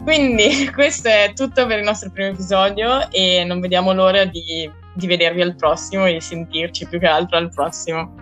Quindi 0.03 0.71
questo 0.73 1.09
è 1.09 1.33
tutto 1.35 1.67
per 1.67 1.77
il 1.77 1.83
nostro 1.83 2.09
primo 2.09 2.29
episodio 2.29 3.11
e 3.11 3.43
non 3.43 3.59
vediamo 3.59 3.93
l'ora 3.93 4.25
di, 4.25 4.67
di 4.95 5.05
vedervi 5.05 5.43
al 5.43 5.55
prossimo 5.55 6.07
e 6.07 6.19
sentirci 6.19 6.87
più 6.87 6.97
che 6.97 7.05
altro 7.05 7.37
al 7.37 7.53
prossimo. 7.53 8.15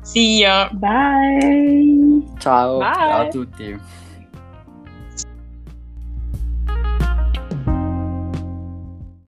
See 0.00 0.38
ya! 0.38 0.70
Bye! 0.72 2.22
Ciao! 2.38 2.78
Bye. 2.78 2.94
Ciao 2.94 3.20
a 3.20 3.28
tutti! 3.28 4.02